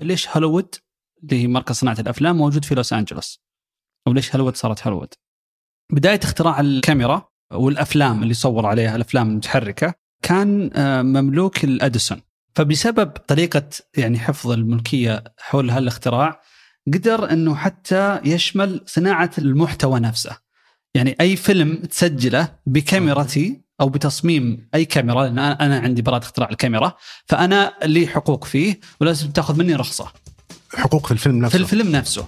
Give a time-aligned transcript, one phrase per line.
[0.00, 0.74] ليش هوليوود
[1.22, 3.42] اللي هي مركز صناعة الأفلام موجود في لوس أنجلوس؟
[4.06, 5.14] أو ليش هوليوود صارت هوليوود؟
[5.92, 12.20] بداية اختراع الكاميرا والأفلام اللي صور عليها الأفلام المتحركة كان آه، مملوك الأديسون.
[12.54, 16.40] فبسبب طريقة يعني حفظ الملكية حول هالاختراع
[16.94, 20.36] قدر إنه حتى يشمل صناعة المحتوى نفسه.
[20.94, 26.92] يعني أي فيلم تسجله بكاميرتي أو بتصميم أي كاميرا لأن أنا عندي براءة اختراع الكاميرا
[27.26, 30.12] فأنا لي حقوق فيه ولازم تأخذ مني رخصة.
[30.74, 31.58] حقوق في الفيلم نفسه.
[31.58, 32.26] في الفيلم نفسه.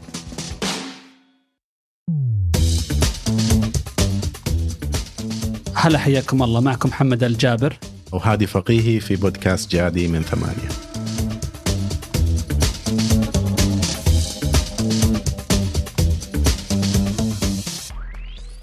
[5.75, 7.77] هلا حياكم الله معكم محمد الجابر.
[8.13, 10.69] وهادي فقيهي في بودكاست جادي من ثمانية.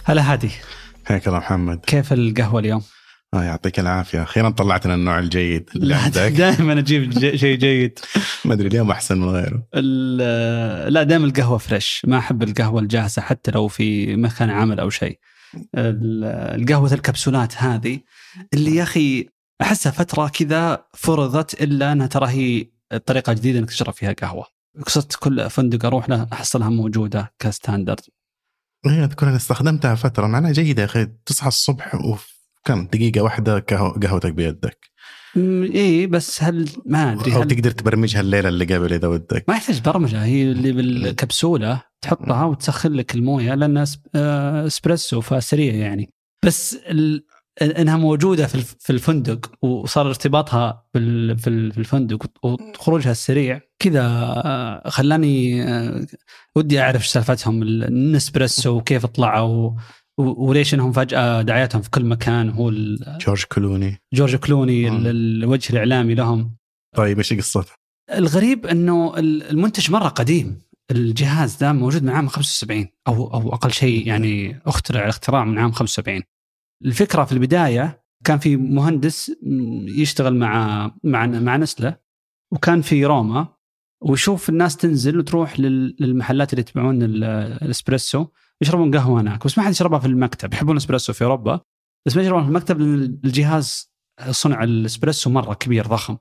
[0.04, 0.52] هلا هادي.
[1.10, 1.80] حياك الله محمد.
[1.80, 2.82] كيف القهوة اليوم؟
[3.34, 4.24] آه يعطيك العافية.
[4.24, 6.20] أخيرا طلعتنا النوع الجيد اللي عندك.
[6.20, 8.00] دائما أجيب شيء جيد.
[8.46, 9.64] ما أدري اليوم أحسن من غيره.
[10.90, 15.20] لا دائما القهوة fresh ما أحب القهوة الجاهزة حتى لو في مكان عمل أو شيء.
[15.76, 18.00] ال- القهوة الكبسولات هذه
[18.54, 19.30] اللي يا أخي
[19.62, 22.66] أحسها فترة كذا فرضت إلا أنها ترى هي
[23.06, 24.46] طريقة جديدة إنك تشرب فيها قهوة.
[24.88, 28.00] صرت كل فندق أروح له أحصلها موجودة ك standard.
[28.86, 30.28] هي أذكر أنا استخدمتها فترة.
[30.28, 31.08] معناها جيدة يا أخي.
[31.26, 34.78] تصحى الصبح وكم دقيقة واحدة قهوة- قهوتك بيدك.
[35.38, 39.46] إيه بس هل ما أدري أو هل تقدر تبرمجها الليلة اللي قبل إذا ودك.
[39.48, 40.24] ما يحتاج برمجة.
[40.26, 46.14] هي اللي بالكبسولة تحطها وتسخن لك الموية لأنها آه، إسبريسو فسريع يعني.
[46.46, 47.26] بس ال...
[47.62, 54.02] إنها موجودة في في الفندق وصار ارتباطها في ال- في الفندق وخروجها السريع كذا
[54.46, 56.06] آه، خلاني آه،
[56.56, 59.72] ودي أعرف إيش سالفتهم ال- النسبريسو وكيف طلعوا
[60.18, 62.72] وليش إنهم فجأة دعاياتهم في كل مكان هو
[63.26, 64.02] جورج كلوني.
[64.14, 66.56] جورج كلوني الوجه الإعلامي لهم.
[66.96, 67.76] طيب إيش قصتها؟
[68.14, 70.62] الغريب إنه المنتج مرة قديم.
[70.92, 75.72] الجهاز ده موجود من عام 75 أو أو أقل شيء يعني أخترع الاختراع من عام
[75.72, 76.22] 75
[76.86, 79.32] الفكرة في البداية كان في مهندس
[79.98, 81.98] يشتغل مع مع مع نسلة
[82.52, 83.48] وكان في روما
[84.02, 87.24] ويشوف الناس تنزل وتروح لل- للمحلات اللي يتبعون ال-
[87.64, 88.28] الإسبريسو
[88.62, 89.46] يشربون قهوة هناك.
[89.46, 90.54] بس ما حد يشربها في المكتب.
[90.54, 91.60] يحبون الإسبريسو في أوروبا.
[92.08, 93.92] بس ما يشربون في المكتب لأن الجهاز
[94.30, 96.18] صنع الإسبريسو مرة كبير ضخم.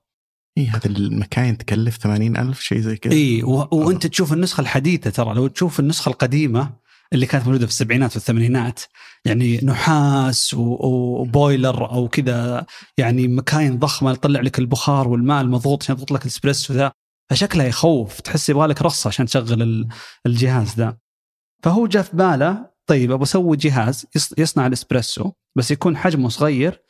[0.59, 3.13] إيه هذا المكاين تكلف 80 ألف شيء زي كذا.
[3.13, 3.69] اي و...
[3.73, 5.35] وأنت تشوف النسخة الحديثة ترى.
[5.35, 6.73] لو تشوف النسخة القديمة
[7.13, 8.81] اللي كانت موجودة في السبعينات والثمانينات.
[9.25, 10.55] يعني نحاس.
[10.55, 12.67] و boiler أو كذا
[12.99, 16.93] يعني مكاين ضخمة تطلع لك البخار والماء المضغوط عشان يضغط لك الإسبريسو ذا.
[17.31, 19.89] فشكلها يخوف تحس يبغى لك رصة عشان تشغل ال-
[20.27, 20.97] الجهاز ذا.
[21.63, 26.83] فهو جاء في باله طيب أبغى أسوي جهاز يص- يصنع الإسبريسو بس يكون حجمه صغير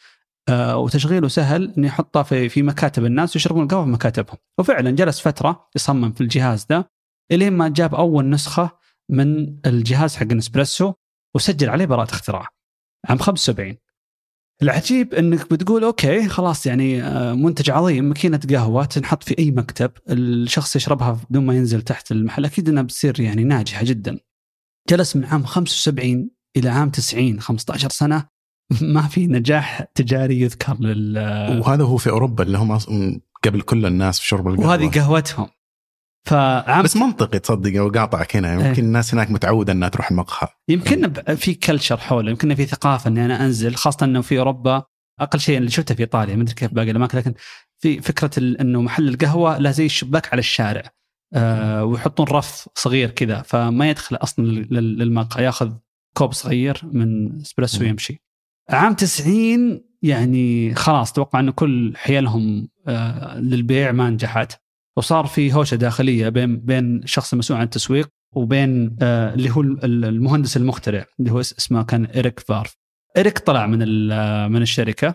[0.49, 4.37] آه، وتشغيله سهل إنه يحطه في في مكاتب الناس ويشربون القهوة في مكاتبهم.
[4.59, 6.91] وفعلا جلس فترة يصمم في الجهاز ده
[7.33, 8.79] إلين ما جاب أول نسخة
[9.11, 10.93] من الجهاز حق نسبريسو
[11.35, 12.49] وسجل عليه براءة اختراع
[13.09, 13.77] عام 75
[14.63, 19.91] العجيب إنك بتقول أوكي خلاص يعني آه، منتج عظيم ماكينة قهوة تنحط في أي مكتب
[20.09, 24.19] الشخص يشربها بدون ما ينزل تحت المحل أكيد إنها بتصير يعني ناجحة جدا.
[24.91, 28.29] جلس من عام 75 إلى عام 90 15 سنة
[28.95, 31.19] ما في نجاح تجاري يذكر لل
[31.61, 32.79] وهذا هو في أوروبا اللي هم
[33.45, 34.69] قبل كل الناس في شرب القهوة.
[34.69, 35.49] وهذه قهوتهم.
[36.29, 38.67] فعام بس منطقي تصدق وقاطعك هنا إيه.
[38.69, 43.25] يمكن الناس هناك متعودة إنها تروح المقهى يمكن في كلتشر حوله يمكن في ثقافة إني
[43.25, 44.83] أنا أنزل خاصة إنه في أوروبا
[45.21, 47.35] أقل شيء اللي شفته في إيطاليا ما أدري كيف باقي الأماكن لكن
[47.79, 50.83] في فكرة إنه محل القهوة له زي الشباك على الشارع
[51.35, 55.73] آه ويحطون رف صغير كذا فما يدخل أصلا لل- للمقهى يأخذ
[56.17, 57.81] كوب صغير من إسبريسو.
[57.85, 58.23] ويمشي
[58.71, 64.53] عام 90 يعني خلاص توقع إنه كل حيلهم آه للبيع ما نجحت
[64.99, 70.05] وصار في هوشة داخلية بين بين الشخص المسؤول عن التسويق وبين آه اللي هو ال-
[70.05, 72.75] المهندس المخترع اللي هو اس- اسمه كان إيريك فارف.
[73.17, 75.15] إيريك طلع من ال- من الشركة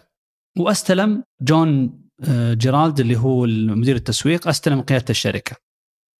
[0.57, 3.45] واستلم جون آه، جيرالد اللي هو
[3.75, 5.55] مدير التسويق استلم قيادة الشركة.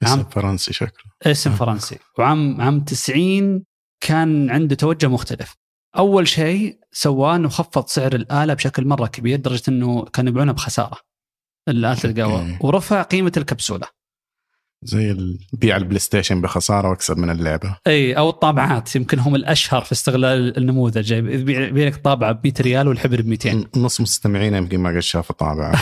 [0.04, 1.12] اسم فرنسي شكله.
[1.26, 1.98] اسم فرنسي.
[2.20, 3.64] وعام عام 90
[4.04, 5.56] كان عنده توجه مختلف.
[5.98, 10.98] أول شيء سواه إنه خفض سعر الآلة بشكل مرة كبير لدرجه إنه كانوا يبيعونها بخسارة.
[11.68, 12.58] الاله القهوه okay.
[12.62, 13.88] ورفع قيمة الكبسولة.
[14.86, 17.78] زي ال- بيع ال PlayStation بخسارة وأكسب من اللعبة.
[17.88, 21.12] إي أو الطابعات يمكن هم الأشهر في استغلال النموذج.
[21.12, 25.00] يبيع يبيع لك طابعة ب 100 ريال والحبر ب 200 نص مستمعينا يمكن ما قد
[25.00, 25.82] شافوا طابعة.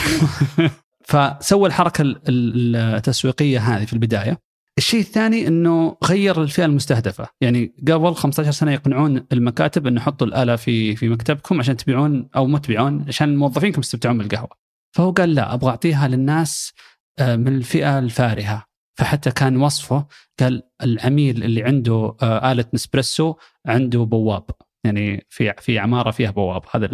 [1.04, 4.38] فسوى الحركة ال- ال- التسويقية هذه في البداية.
[4.78, 7.28] الشيء الثاني إنه غير الفئة المستهدفة.
[7.40, 12.46] يعني قبل 15 سنة يقنعون المكاتب إنه حطوا الآلة في في مكتبكم عشان تبيعون أو
[12.46, 14.62] ما تبيعون عشان موظفينكم يستمتعون بالقهوة.
[14.92, 16.72] فهو قال لا أبغى أعطيها للناس
[17.18, 18.64] آه، من الفئة الفارهة.
[18.98, 20.06] فحتى كان وصفه
[20.40, 23.34] قال العميل اللي عنده آه، آلة نسبريسو
[23.66, 24.44] عنده بواب.
[24.84, 26.62] يعني في في عمارة فيها بواب.
[26.70, 26.90] هذا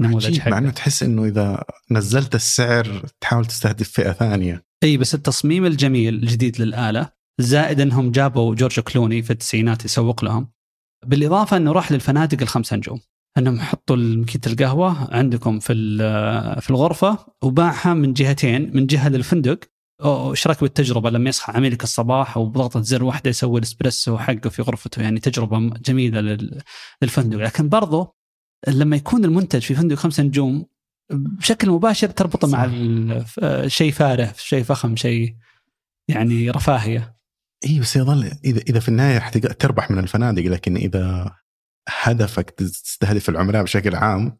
[0.00, 0.48] النموذج عجيب.
[0.48, 4.64] مع انه حقه تحس إنه إذا نزلت السعر تحاول تستهدف فئة ثانية.
[4.82, 7.08] إي بس التصميم الجميل الجديد للآلة
[7.40, 10.52] زائد إنهم جابوا جورج كلوني في التسعينات يسوق لهم
[11.06, 13.00] بالإضافة إنه راح للفنادق الخمسة نجوم.
[13.38, 15.74] أنهم حطوا مكية القهوة عندكم في
[16.60, 19.58] في الغرفة وباعها من جهتين من جهة للفندق.
[20.04, 25.02] أو اشترك بالتجربة؟ لما يصحى عميلك الصباح وبضغطة زر واحدة يسوي الإسبريسو حقه في غرفته
[25.02, 26.62] يعني تجربة جميلة لل-
[27.02, 27.38] للفندق.
[27.38, 28.16] لكن برضو
[28.68, 30.66] لما يكون المنتج في فندق خمسة نجوم
[31.12, 32.66] بشكل مباشر تربطه مع
[33.66, 35.34] شيء فارح شيء فخم شيء
[36.08, 37.16] يعني رفاهية.
[37.66, 41.32] إي بس يظل اذا إذا في النهاية حتق- تربح من الفنادق لكن إذا
[41.88, 44.38] هدفك تستهدف العملاء بشكل عام.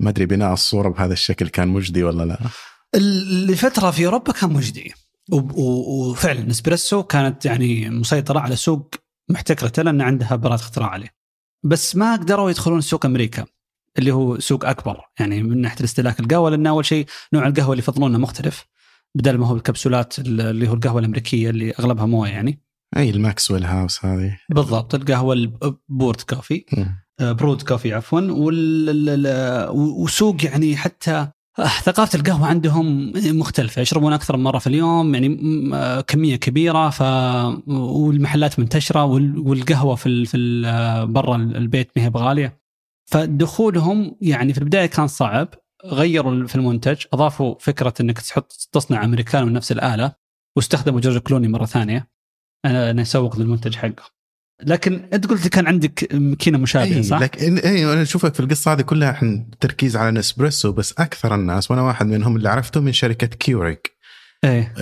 [0.00, 2.38] ما أدري بناء الصورة بهذا الشكل كان مجدي ولا لا؟
[3.50, 4.94] لفترة في أوروبا كان مجدي.
[5.32, 8.94] وفعلا نسبريسو كانت يعني مسيطرة على سوق
[9.30, 11.14] محتكرته لأن عندها براءة اختراع عليه.
[11.64, 13.46] بس ما قدروا يدخلون سوق أمريكا
[13.98, 15.00] اللي هو سوق أكبر.
[15.20, 18.64] يعني من ناحية الاستهلاك القهوة لأن أول شيء نوع القهوة اللي يفضلونه مختلف
[19.14, 22.63] بدل ما هو الكبسولات اللي هو القهوة الأمريكية اللي أغلبها موية يعني.
[22.96, 24.38] أي ال Maxwell House هذه.
[24.50, 26.96] بالضبط القهوة ال poured coffee مم.
[27.20, 28.20] آه، brewed coffee عفوا.
[29.70, 35.40] وسوق يعني حتى آه، ثقافة القهوة عندهم مختلفة يشربون أكثر من مرة في اليوم يعني
[35.74, 37.02] آه، كمية كبيرة ف
[37.68, 42.60] والمحلات منتشرة وال- والقهوة في ال- في ال- برا البيت ما هي بغالية.
[43.10, 45.48] فدخولهم يعني في البداية كان صعب
[45.86, 50.12] غيروا في المنتج أضافوا فكرة أنك تحط تصنع أمريكانو من نفس الآلة
[50.56, 52.13] واستخدموا جورج كلوني مرة ثانية.
[52.64, 54.14] أنا أسوق للمنتج حقه.
[54.62, 58.72] لكن أنت قلت كان عندك ماكينة مشابهة اي صح؟ لكن اي أنا اشوفك في القصة
[58.72, 62.92] هذه كلها إحنا تركيز على Nespresso بس أكثر الناس وأنا واحد منهم اللي عرفته من
[62.92, 63.78] شركة Keurig
[64.44, 64.74] إيه.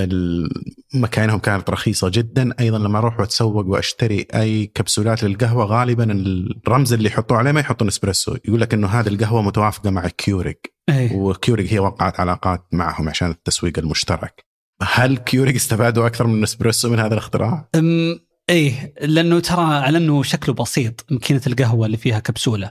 [0.95, 2.51] مكاينهم كانت رخيصة جدا.
[2.61, 7.89] أيضا لما أروح وأتسوق وأشتري أي كبسولات للقهوة غالبا الرمز اللي يحطوه عليه ما يحطون
[7.89, 10.57] Nespresso يقول لك إنه هذه القهوة متوافقة مع Keurig
[10.89, 11.13] إيه.
[11.13, 14.52] و Keurig هي وقعت علاقات معهم عشان التسويق المشترك.
[14.83, 18.21] هل Keurig استفادوا أكثر من Nespresso من هذا الاختراع؟ أم
[18.51, 22.71] إيه لأنه ترى على انه شكله بسيط ماكينة القهوة اللي فيها كبسولة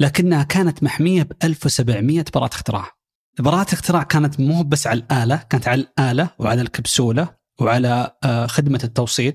[0.00, 2.90] لكنها كانت محمية ب 1700 براءة اختراع.
[3.38, 7.28] براءة اختراع كانت مو بس على الآلة، كانت على الآلة وعلى الكبسولة
[7.60, 9.34] وعلى آه، خدمة التوصيل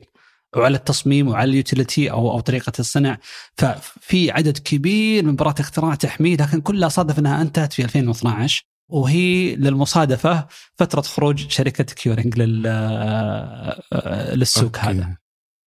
[0.56, 3.18] وعلى التصميم وعلى ال utility أو أو طريقة الصنع
[3.58, 9.56] ففي عدد كبير من براءة اختراع تحميه لكن كلها صادف إنها انتهت في 2012 وهي
[9.56, 12.34] للمصادفة فترة خروج شركة Keurig
[12.66, 14.80] آه، آه، للسوق okay.
[14.80, 15.18] هذا.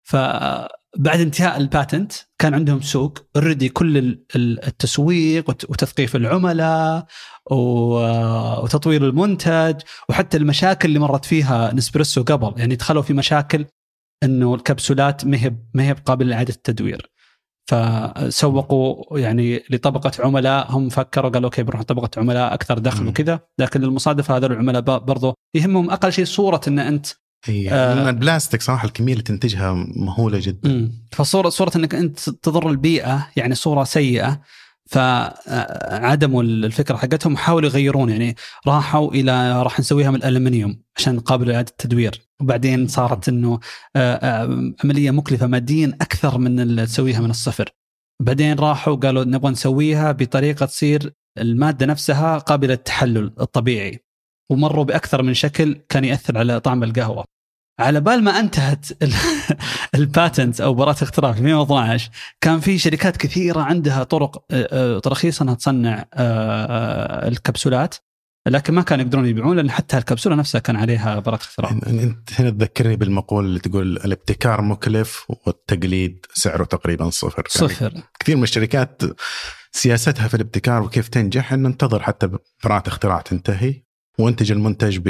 [0.04, 7.06] فبعد انتهاء ال patent كان عندهم سوق already كل ال- ال- التسويق وت- وتثقيف العملاء
[7.50, 13.66] و- وتطوير المنتج وحتى المشاكل اللي مرت فيها Nespresso قبل يعني دخلوا في مشاكل
[14.22, 17.10] إنه الكبسولات ما هي ما هي قابلة لإعادة التدوير
[17.66, 23.06] فسوقوا يعني لطبقة عملاء هم فكروا قالوا أوكي بنروح طبقه عملاء أكثر دخل.
[23.06, 27.06] وكذا لكن للمصادفه هذول العملاء برضو يهمهم أقل شيء صورة إن أنت
[27.44, 28.10] هي آه.
[28.10, 30.92] البلاستيك صراحة الكمية اللي تنتجها مهولة جدا مم.
[31.12, 34.40] فصورة صورة إنك أنت تضر البيئة يعني صورة سيئة
[34.86, 38.36] فعدموا الفكرة حقتهم حاولوا يغيرون يعني
[38.66, 42.22] راحوا إلى راح نسويها من الألمنيوم عشان قابل لاعادة التدوير.
[42.40, 43.60] وبعدين صارت إنه
[43.96, 47.70] آه، آه، عملية مكلفة ماديا أكثر من تسويها من الصفر.
[48.22, 54.04] بعدين راحوا قالوا نبغى نسويها بطريقة تصير المادة نفسها قابلة للتحلل الطبيعي.
[54.50, 57.35] ومروا بأكثر من شكل كان يأثر على طعم القهوة.
[57.78, 59.12] على بال ما انتهت ال-
[59.94, 65.42] الباتنت أو براءة اختراع في 2012 كان في شركات كثيرة عندها طرق آه، آه، رخيصة
[65.42, 67.94] انها تصنع آه، آه، الكبسولات
[68.48, 72.50] لكن ما كانوا يقدرون يبيعون لأن حتى الكبسولة نفسها كان عليها براءة اختراع أنت هنا
[72.50, 77.44] تذكرني بالمقولة اللي تقول الابتكار مكلف والتقليد سعره تقريبا صفر.
[77.58, 78.02] يعني صفر.
[78.20, 79.02] كثير من الشركات
[79.72, 82.28] سياستها في الابتكار وكيف تنجح إن ننتظر حتى
[82.64, 83.82] براءة اختراع تنتهي
[84.18, 85.08] وانتج المنتج ب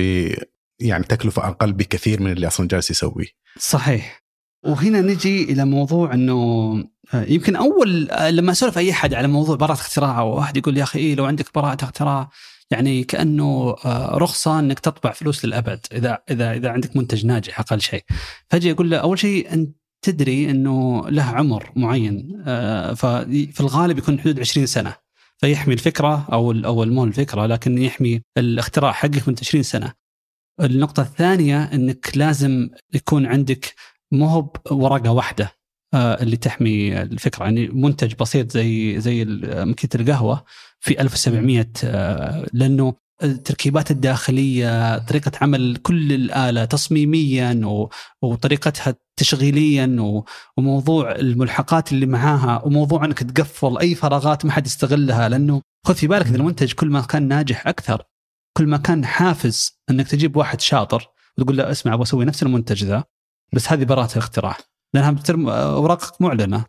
[0.81, 3.27] يعني تكلفة أقل بكثير من اللي أصلا جالس يسويه.
[3.59, 4.27] صحيح
[4.67, 6.35] وهنا نجي إلى موضوع إنه
[7.15, 10.77] آه، يمكن أول آه، لما أسولف أي أحد على موضوع براءة اختراع أو واحد يقول
[10.77, 12.31] يا أخي إيه لو عندك براءة اختراع
[12.71, 17.81] يعني كأنه آه، رخصة إنك تطبع فلوس للأبد إذا إذا إذا عندك منتج ناجح أقل
[17.81, 18.05] شيء.
[18.51, 22.43] فأجي أقول له أول شيء أنت تدري إنه له عمر معين
[22.97, 24.97] ففي الغالب يكون حدود 20 سنة
[25.39, 30.06] فيحمي الفكرة أو أو مو الفكرة لكن يحمي الاختراع حقك من 20 سنة.
[30.61, 33.75] النقطة الثانية إنك لازم يكون عندك
[34.13, 35.53] مو هو ورقة واحدة
[35.95, 40.45] آه، اللي تحمي الفكرة يعني منتج بسيط زي زي ال- مكية القهوة
[40.81, 47.61] في 1700 آه، لأنه التركيبات الداخلية طريقة عمل كل الآلة تصميميا.
[48.23, 49.97] وطريقتها تشغيليا.
[50.57, 56.07] وموضوع الملحقات اللي معاها وموضوع إنك تقفل أي فراغات ما حد يستغلها لأنه خذ في
[56.07, 58.03] بالك إن المنتج كل ما كان ناجح أكثر
[58.57, 61.09] كل ما كان حافز إنك تجيب واحد شاطر
[61.39, 63.05] وتقول له اسمع أبغى أسوي نفس المنتج ذا
[63.53, 64.57] بس هذه براءة الاختراع
[64.95, 66.65] لأنها بترم اوراقك معلنة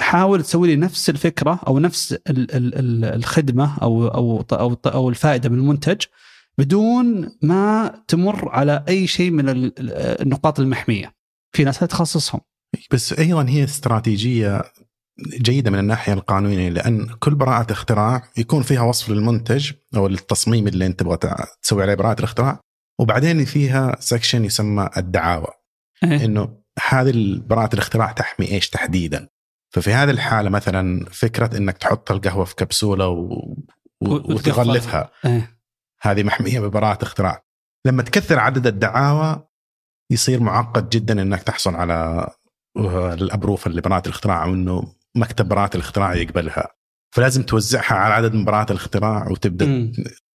[0.00, 5.08] حاول تسوي لي نفس الفكرة أو نفس ال ال ال الخدمة أو أو أو أو
[5.08, 6.02] الفائدة من المنتج
[6.58, 11.14] بدون ما تمر على أي شيء من النقاط المحمية.
[11.52, 12.40] في ناس تخصصهم.
[12.92, 14.62] بس أيضا هي استراتيجية
[15.20, 20.86] جيدة من الناحية القانونية لأن كل براءة اختراع يكون فيها وصف للمنتج أو التصميم اللي
[20.86, 21.18] أنت تبغى
[21.62, 22.60] تسوي عليه براءة الاختراع
[23.00, 25.48] وبعدين فيها سكشن يسمى الدعاوى.
[26.04, 26.58] إيه؟ إنه
[26.88, 29.28] هذه براءة الاختراع تحمي إيش تحديدا؟
[29.74, 33.22] ففي هذه الحالة مثلا فكرة إنك تحط القهوة في كبسولة و...
[34.00, 34.14] و...
[34.14, 35.58] وتغلفها إيه.
[36.00, 37.42] هذه محمية ببراءة اختراع
[37.86, 39.46] لما تكثر عدد الدعاوى
[40.10, 42.28] يصير معقد جدا إنك تحصل على
[43.12, 46.68] الأبروف اللي براءة الاختراع أو انه مكتب براءة الاختراع يقبلها
[47.14, 49.92] فلازم توزعها على عدد من براءات الاختراع وتبدأ م.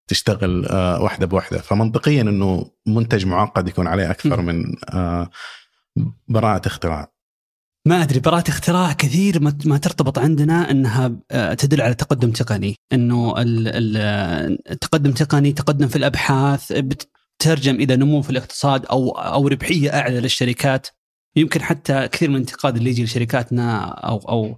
[0.07, 4.45] تشتغل آه، واحدة بواحدة فمنطقيا إنه منتج معقد يكون عليه أكثر م.
[4.45, 5.29] من آه،
[6.27, 7.11] براءة اختراع
[7.87, 13.33] ما أدري براءة اختراع كثير ما ترتبط عندنا إنها آه، تدل على تقدم تقني، إنه
[14.71, 20.87] التقدم تقني، تقدم في الأبحاث بتترجم إلى نمو في الاقتصاد أو أو ربحية أعلى للشركات.
[21.35, 24.57] يمكن حتى كثير من الانتقاد اللي يجي لشركاتنا أو أو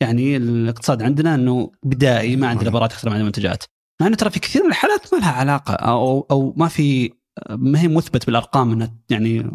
[0.00, 3.64] يعني الاقتصاد عندنا إنه بدائي ما عندنا براءة اختراع عن المنتجات.
[4.00, 7.12] مع إنه ترى في كثير من الحالات ما لها علاقة أو أو ما في
[7.50, 9.50] ما هي مثبت بالأرقام انه يعني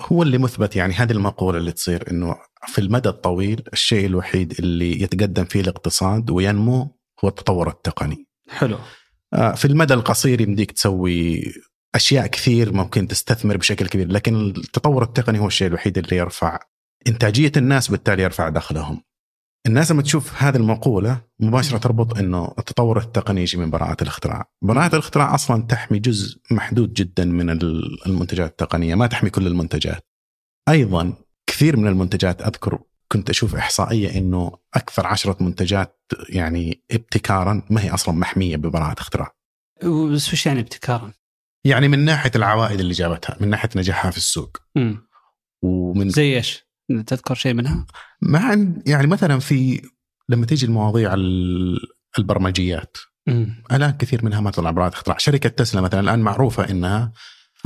[0.00, 2.36] هو اللي مثبت يعني هذه المقولة اللي تصير إنه
[2.66, 8.26] في المدى الطويل الشيء الوحيد اللي يتقدم فيه الاقتصاد وينمو هو التطور التقني.
[8.48, 8.78] حلو.
[9.34, 11.42] آه، في المدى القصير يمديك تسوي
[11.94, 16.58] أشياء كثير ممكن تستثمر بشكل كبير لكن التطور التقني هو الشيء الوحيد اللي يرفع
[17.08, 19.02] إنتاجية الناس بالتالي يرفع دخلهم.
[19.66, 24.92] الناس لما تشوف هذه المقولة مباشرة تربط إنه التطور التقني يجي من براءه الاختراع، براءه
[24.94, 27.50] الاختراع أصلا تحمي جزء محدود جدا من
[28.06, 30.08] المنتجات التقنية، ما تحمي كل المنتجات.
[30.68, 31.12] أيضا
[31.46, 32.78] كثير من المنتجات أذكر
[33.12, 39.36] كنت أشوف إحصائية إنه أكثر عشرة منتجات يعني ابتكارا ما هي أصلا محمية ببراءه اختراع.
[40.12, 41.12] بس وش يعني ابتكارا؟
[41.64, 44.56] يعني من ناحية العوائد اللي جابتها، من ناحية نجاحها في السوق.
[44.76, 45.08] امم
[45.62, 46.63] ومن زي إيش؟
[47.06, 47.86] تذكر شيء منها؟
[48.22, 49.82] ما يعني مثلا في
[50.28, 51.14] لما تيجي المواضيع
[52.18, 53.62] البرمجيات مم.
[53.72, 57.12] الآن كثير منها ما تطلع براءة اختراع، شركة تسلا مثلا الآن معروفة إنها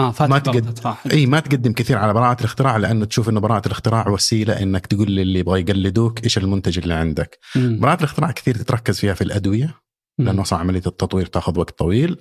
[0.01, 4.09] آه ما تقدم إي ما تقدم كثير على براءة الاختراع لأنه تشوف إنه براءة الاختراع
[4.09, 7.39] وسيلة إنك تقول للي يبغى يقلدوك إيش المنتج اللي عندك.
[7.57, 7.79] مم.
[7.81, 9.75] براءة الاختراع كثير تتركز فيها في الأدوية
[10.19, 12.17] لأنه أصلا عملية التطوير تأخذ وقت طويل.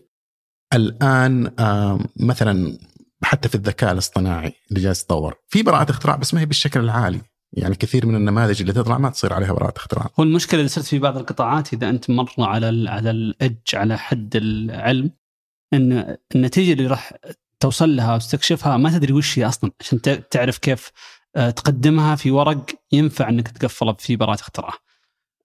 [0.74, 2.78] الآن آه مثلا
[3.24, 5.36] حتى في الذكاء الاصطناعي اللي جالس يتطور.
[5.48, 7.22] في براءة اختراع بس ما هي بالشكل العالي.
[7.54, 10.10] يعني كثير من النماذج اللي تطلع ما تصير عليها براءة اختراع.
[10.20, 13.98] هو المشكلة اللي صرت في بعض القطاعات إذا أنت مرة على ال على الإدج على
[13.98, 15.12] حد العلم
[15.74, 17.14] أن النتيجة اللي راح
[17.60, 20.92] توصل لها وتستكشفها ما تدري وش هي أصلا عشان تعرف كيف
[21.36, 24.74] آه، تقدمها في ورق ينفع أنك تقفله في براءة اختراع.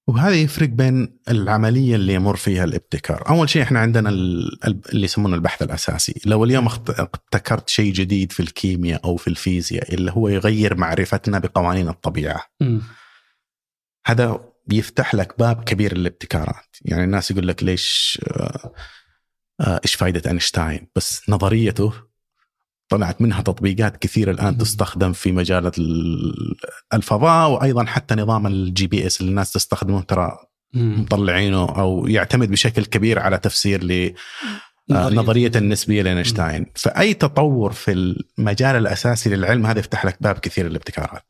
[0.09, 5.63] وهذا يفرق بين العملية اللي يمر فيها الابتكار، أول شيء إحنا عندنا اللي يسمونه البحث
[5.63, 11.39] الأساسي، لو اليوم ابتكرت شيء جديد في الكيمياء أو في الفيزياء اللي هو يغير معرفتنا
[11.39, 12.45] بقوانين الطبيعة.
[12.61, 12.79] م.
[14.07, 18.73] هذا بيفتح لك باب كبير للابتكارات، يعني الناس يقول لك ليش آه،
[19.61, 21.93] آه، إيش فائده أينشتاين؟ بس نظريته
[22.93, 25.73] طلعت منها تطبيقات كثيرة الآن تستخدم في مجال
[26.95, 30.39] الفضاء وأيضا حتى نظام ال GPS اللي الناس تستخدمه ترى
[30.75, 34.15] مطلعينه أو يعتمد بشكل كبير على تفسير ل
[34.91, 35.53] آه، نظرية.
[35.57, 36.67] النسبية لأينشتاين.
[36.75, 37.93] فأي تطور في
[38.39, 41.23] المجال الأساسي للعلم هذا يفتح لك باب كثير للابتكارات.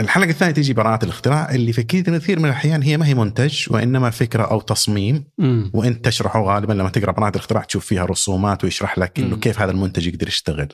[0.00, 4.10] الحلقة الثانية تيجي براءة الاختراع اللي في كثير من الأحيان هي ما هي منتج وإنما
[4.10, 5.24] فكرة أو تصميم.
[5.38, 5.70] مم.
[5.74, 9.70] وأنت تشرحه غالبا لما تقرأ براءة الاختراع تشوف فيها رسومات ويشرح لك إنه كيف هذا
[9.70, 10.68] المنتج يقدر يشتغل.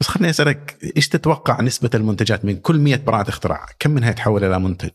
[0.00, 4.44] بس خليني أسألك إيش تتوقع نسبة المنتجات من كل 100 براءة اختراع؟ كم منها يتحول
[4.44, 4.90] إلى منتج؟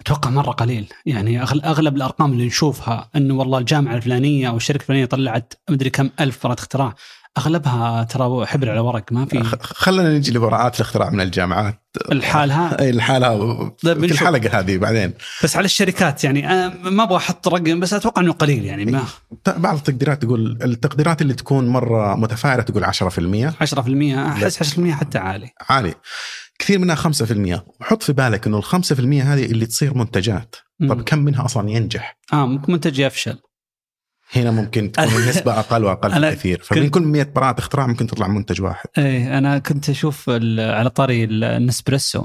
[0.00, 0.92] أتوقع مرة قليل.
[1.06, 6.10] يعني أغلب الأرقام اللي نشوفها إنه والله الجامعة الفلانية أو الشركة الفلانية طلعت مدري كم
[6.20, 6.94] ألف براءة اختراع.
[7.38, 11.82] أغلبها ترى حبر على ورق ما في خلينا نجي لبراءات الاختراع من الجامعات.
[12.12, 15.12] الحالها إي الحالها طيب في الحلقة هذه بعدين.
[15.44, 16.42] بس على الشركات يعني
[16.90, 19.04] ما أبغى أحط رقم بس أتوقع إنه قليل يعني ما
[19.46, 22.98] بعض التقديرات تقول التقديرات اللي تكون مرة متفائله تقول 10% 10%
[24.18, 25.48] أحس 10% حتى عالي.
[25.68, 25.94] عالي.
[26.58, 28.70] كثير منها 5% وحط في بالك إنه ال 5%
[29.00, 30.56] هذه اللي تصير منتجات.
[30.88, 33.38] طب كم منها أصلا ينجح؟ آه ممكن منتج يفشل
[34.32, 38.26] هنا ممكن تكون النسبة أقل وأقل أنا بكثير فمن كل 100 براءه اختراع ممكن تطلع
[38.28, 38.86] منتج واحد.
[38.98, 42.24] إيه أنا كنت أشوف ال- على طاري ال- ال Nespresso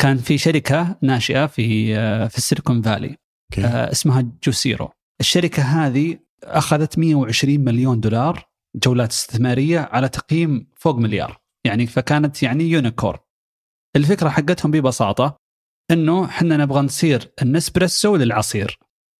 [0.00, 3.06] كان في شركة ناشئة في آه، في ال Silicon Valley
[3.52, 3.64] أوكي.
[3.66, 4.90] آه، اسمها Juicero.
[5.20, 11.40] الشركة هذه أخذت 120 مليون دولار جولات استثمارية على تقييم فوق مليار.
[11.66, 13.18] يعني فكانت يعني unicorn
[13.96, 15.36] الفكرة حقتهم ببساطة
[15.90, 18.78] إنه إحنا نبغى نصير ال Nespresso للعصير.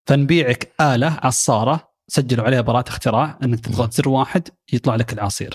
[0.08, 5.54] فنبيعك آلة عصارة سجلوا عليها براءة اختراع إنك تضغط زر واحد يطلع لك العصير.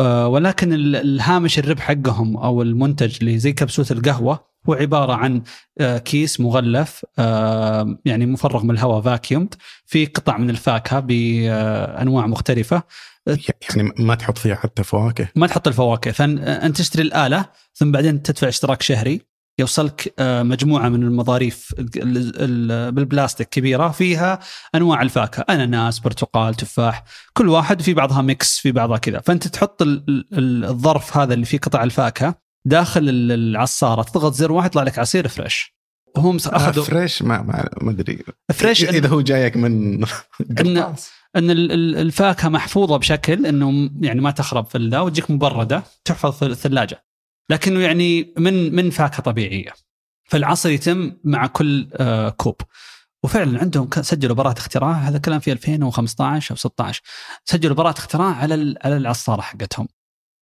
[0.00, 5.42] آه، ولكن ال- الهامش الربح حقهم أو المنتج اللي زي كبسوله القهوة هو عبارة عن
[5.80, 9.54] آه، كيس مغلف آه، يعني مفرغ من الهواء فاكيومد
[9.86, 12.82] في قطع من الفاكهة بأنواع مختلفة.
[13.26, 15.28] يعني ما تحط فيها حتى فواكه.
[15.36, 16.10] ما تحط الفواكه.
[16.12, 19.20] فانت تشتري الآلة ثم بعدين تدفع اشتراك شهري.
[19.60, 24.38] يوصلك آه، مجموعة من المظاريف ال- ال- بالبلاستيك كبيرة فيها
[24.74, 29.20] أنواع الفاكهة أناناس برتقال تفاح كل واحد في بعضها mix في بعضها كذا.
[29.20, 34.52] فأنت تحط ال- ال- الظرف هذا اللي فيه قطع الفاكهة داخل ال- العصارة تضغط زر
[34.52, 35.74] واحد يطلع لك عصير fresh.
[36.16, 37.42] هم آه أخذوا fresh؟ ما
[37.82, 38.18] ما أدري.
[38.52, 40.04] fresh إذا هو جايك من
[41.36, 46.46] ان ال- الفاكهة محفوظة بشكل إنه يعني ما تخرب في ذا وتجيك مبردة تحفظ في
[46.46, 47.04] الثلاجة.
[47.50, 49.72] لكنه يعني من من فاكهة طبيعية.
[50.24, 52.56] فالعصر يتم مع كل آه، كوب.
[53.24, 57.02] وفعلا عندهم سجلوا براءة اختراع هذا كلام في 2015 أو 16
[57.44, 59.88] سجلوا براءة اختراع على على العصارة حقتهم.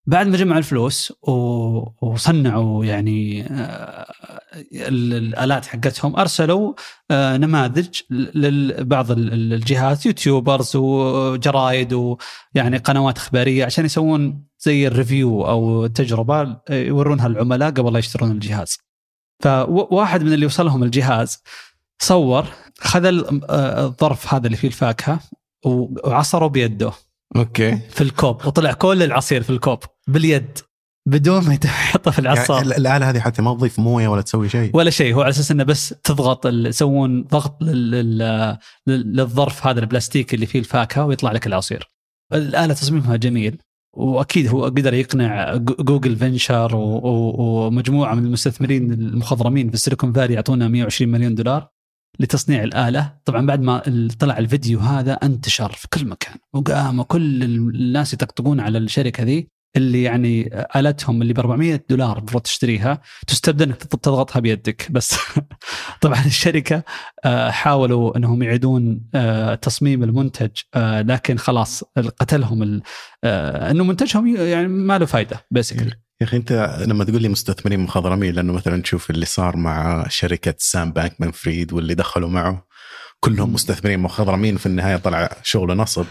[0.06, 1.14] بعد ما جمعوا الفلوس
[2.02, 4.14] وصنعوا يعني آه،
[4.74, 6.74] ال- الآلات حقتهم أرسلوا
[7.12, 14.97] آه، نماذج لبعض ال- ال- الجهات YouTubers وجرايد ويعني قنوات إخبارية عشان يسوون زي ال
[14.97, 18.78] review أو تجربه آه، يورونها العملاء قبل لا يشترون الجهاز.
[19.44, 21.44] فواحد من اللي وصلهم الجهاز
[22.02, 22.46] صور
[22.80, 23.06] خذ
[23.50, 25.20] آه، الظرف هذا اللي فيه الفاكهة
[25.66, 26.92] وعصره بيده.
[27.36, 27.78] أوكي.
[27.78, 28.46] في الكوب.
[28.46, 30.60] وطلع كل العصير في الكوب باليد
[31.08, 34.72] بدون ما يحطه في العصار يعني الآلة هذه حتى ما تضيف موية ولا تسوي شيء.
[34.74, 35.16] ولا شيء.
[35.16, 40.46] هو على أساس إنه بس تضغط يسوون ضغط لل- لل- لل- للظرف هذا البلاستيكي اللي
[40.46, 41.88] فيه الفاكهة ويطلع لك العصير.
[42.34, 43.58] الآلة تصميمها جميل.
[43.98, 50.34] وأكيد هو قدر يقنع جو- Google Ventures ومجموعة من المستثمرين المخضرمين في ال Silicon Valley
[50.34, 51.68] يعطونا 120 مليون دولار
[52.20, 53.82] لتصنيع الآلة، طبعا بعد ما
[54.20, 59.48] طلع الفيديو هذا انتشر في كل مكان وقاموا كل الناس يطقطقون على الشركة ذي.
[59.78, 64.92] اللي يعني التهم اللي ب 400 دولار المفروض تشتريها تستبدل إنك تضغطها بيدك.
[64.92, 65.16] بس
[66.02, 66.84] طبعا الشركة
[67.26, 71.84] آه، حاولوا إنهم يعيدون آه، تصميم المنتج آه، لكن خلاص
[72.20, 72.82] قتلهم ال-
[73.24, 78.34] إنه منتجهم يعني ما له فائده بيسكلي يا أخي أنت لما تقول لي مستثمرين مخضرمين
[78.34, 82.68] لأنه مثلا تشوف اللي صار مع شركة سام بانكمان فريد واللي دخلوا معه
[83.20, 83.54] كلهم.
[83.54, 86.06] مستثمرين مخضرمين وفي النهاية طلع شغل نصب.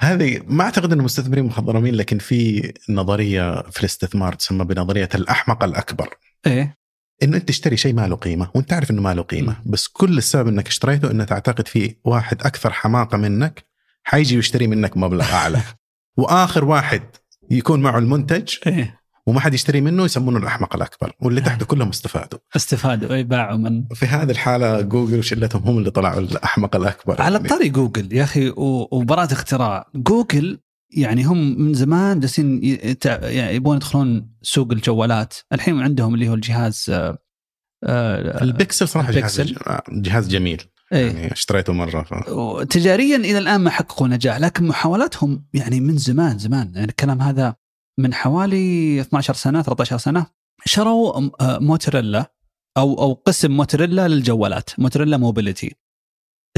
[0.00, 6.14] هذه ما أعتقد انه مستثمرين مخضرمين لكن في نظرية في الاستثمار تسمى بنظرية الأحمق الأكبر.
[6.46, 6.78] إيه.
[7.22, 10.18] إنه أنت تشتري شيء ما له قيمة وأنت عارف إنه ما له قيمة بس كل
[10.18, 13.64] السبب إنك اشتريته إنه تعتقد في واحد أكثر حماقة منك
[14.02, 15.62] حيجي يشتري منك مبلغ أعلى.
[16.16, 17.02] وآخر واحد
[17.50, 18.99] يكون معه المنتج إيه.
[19.26, 23.84] وما حد يشتري منه يسمونه الأحمق الأكبر واللي تحته كلهم استفادوا استفادوا إي باعوا من
[23.94, 27.22] في هذه الحالة جوجل وشلتهم هم اللي طلعوا الأحمق الأكبر.
[27.22, 27.48] على يعني.
[27.48, 29.90] طاري جوجل يا أخي وبراءة اختراع.
[29.94, 32.60] جوجل يعني هم من زمان جالسين
[33.22, 35.34] يعني يبغون يدخلون سوق الجوالات.
[35.52, 37.18] الحين عندهم اللي هو الجهاز آه،
[37.84, 39.62] آه، البكسل صراحة جهاز البكسل.
[39.88, 40.62] جهاز جميل.
[40.92, 42.14] إيه يعني اشتريته مرة ف...
[42.62, 46.72] تجاريا إلى الآن ما حققوا نجاح لكن محاولاتهم يعني من زمان زمان.
[46.74, 47.54] يعني الكلام هذا
[47.98, 50.26] من حوالي 12 سنة 13 سنة
[50.64, 52.32] شروا آه، موتوريلا
[52.76, 55.74] أو أو قسم موتوريلا للجوالات Motorola Mobility.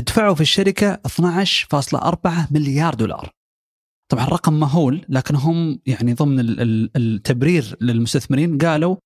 [0.07, 3.31] دفعوا في الشركة 12.4 مليار دولار.
[4.11, 8.97] طبعا رقم مهول لكن هم يعني ضمن ال- ال- التبرير للمستثمرين قالوا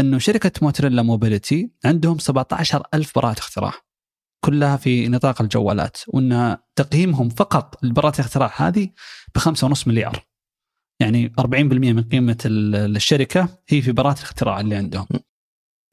[0.00, 3.72] إنه شركة Motorola Mobility عندهم 17 ألف براءة اختراع
[4.44, 8.88] كلها في نطاق الجوالات وإن تقييمهم فقط لبراءه الاختراع هذه
[9.34, 10.24] ب 5.5 مليار.
[11.00, 15.06] يعني 40% من قيمة ال- الشركة هي في براءة الاختراع اللي عندهم.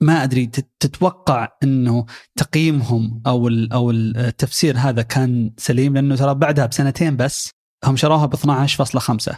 [0.01, 6.65] ما أدري تت- تتوقع إنه تقييمهم أو أو التفسير هذا كان سليم؟ لأنه ترى بعدها
[6.65, 7.51] بسنتين بس
[7.85, 9.35] هم شروها ب 12.5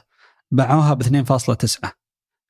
[0.52, 1.92] باعوها ب 2.9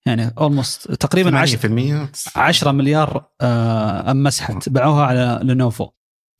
[0.05, 5.89] يعني اولموست تقريبا 10 80% 10 مليار آه، مسحت باعوها على لينوفو.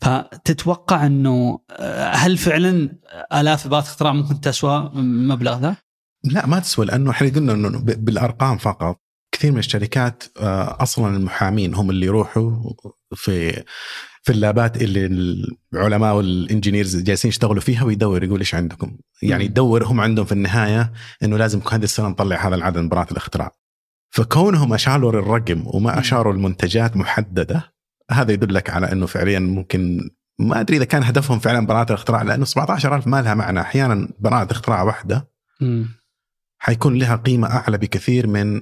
[0.01, 2.97] فتتوقع إنه آه، هل فعلا
[3.33, 5.75] آلاف براءة اختراع ممكن تسوى المبلغ ذا؟
[6.23, 8.99] لا ما تسوى لأنه إحنا قلنا إنه بالأرقام فقط
[9.31, 12.73] كثير من الشركات آه، أصلا المحامين هم اللي يروحوا
[13.15, 13.63] في
[14.23, 15.05] في اللابات اللي
[15.73, 19.45] العلماء والإنجينيرز جالسين يشتغلوا فيها ويدور يقول إيش عندكم يعني.
[19.45, 23.51] يدور هم عندهم في النهاية إنه لازم هذه السنة نطلع هذا العدد من براءة الاختراع
[24.09, 25.99] فكونهم أشاروا الرقم وما.
[25.99, 27.73] أشاروا المنتجات محددة
[28.11, 30.09] هذا يدلك على إنه فعليا ممكن
[30.39, 34.51] ما أدري إذا كان هدفهم فعلا براءة الاختراع لأنه 17000 ما لها معنى أحيانا براءة
[34.51, 35.29] اختراع واحدة.
[36.63, 38.61] حيكون لها قيمة أعلى بكثير من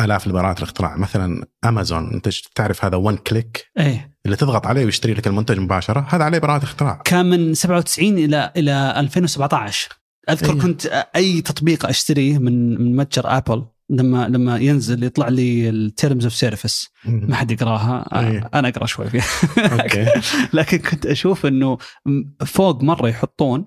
[0.00, 0.96] آلاف براءات الاختراع.
[0.96, 4.16] مثلا امازون أنت تعرف هذا one click إيه.
[4.26, 7.02] اللي تضغط عليه ويشتري لك المنتج مباشرة هذا عليه براءه اختراع.
[7.04, 9.88] كان من 97 إلى إلى 2017
[10.30, 10.60] أذكر أيه.
[10.60, 16.24] كنت أي تطبيق أشتريه من من متجر ابل لما لما ينزل يطلع لي ال terms
[16.24, 18.20] of service ما حد يقراها.
[18.20, 18.50] أيه.
[18.54, 19.24] أنا أقرأ شوي فيها.
[19.58, 20.06] أوكي.
[20.58, 21.78] لكن كنت أشوف إنه
[22.44, 23.66] فوق مرة يحطون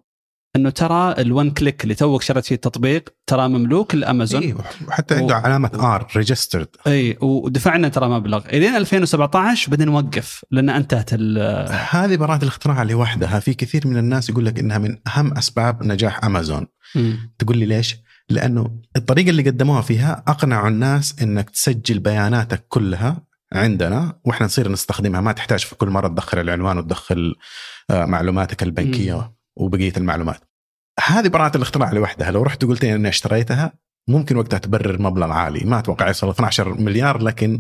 [0.55, 4.41] أنه ترى ال one click اللي توك شريت فيه التطبيق ترى مملوك لأمازون.
[4.41, 4.55] إيه،
[4.87, 8.45] وحتى عنده علامة R registered إي ودفعنا ترى مبلغ.
[8.45, 11.37] إلين 2017 بدنا نوقف لأن انتهت ال
[11.89, 13.39] هذه براءة الاختراع لوحدها.
[13.39, 16.67] في كثير من الناس يقول لك إنها من أهم أسباب نجاح أمازون.
[17.39, 17.97] تقول لي ليش؟
[18.29, 25.21] لأنه الطريقة اللي قدموها فيها أقنعوا الناس إنك تسجل بياناتك كلها عندنا وإحنا نصير نستخدمها.
[25.21, 27.35] ما تحتاج في كل مرة تدخل العنوان وتدخل
[27.89, 29.15] آه، معلوماتك البنكية.
[29.15, 29.34] مم.
[29.57, 30.39] وبقية المعلومات.
[31.05, 32.31] هذه براءة الاختراع لوحدها.
[32.31, 33.73] لو رحت وقلت إني اشتريتها
[34.09, 35.59] ممكن وقتها تبرر مبلغ عالي.
[35.65, 37.59] ما أتوقع يوصل 12 مليار لكن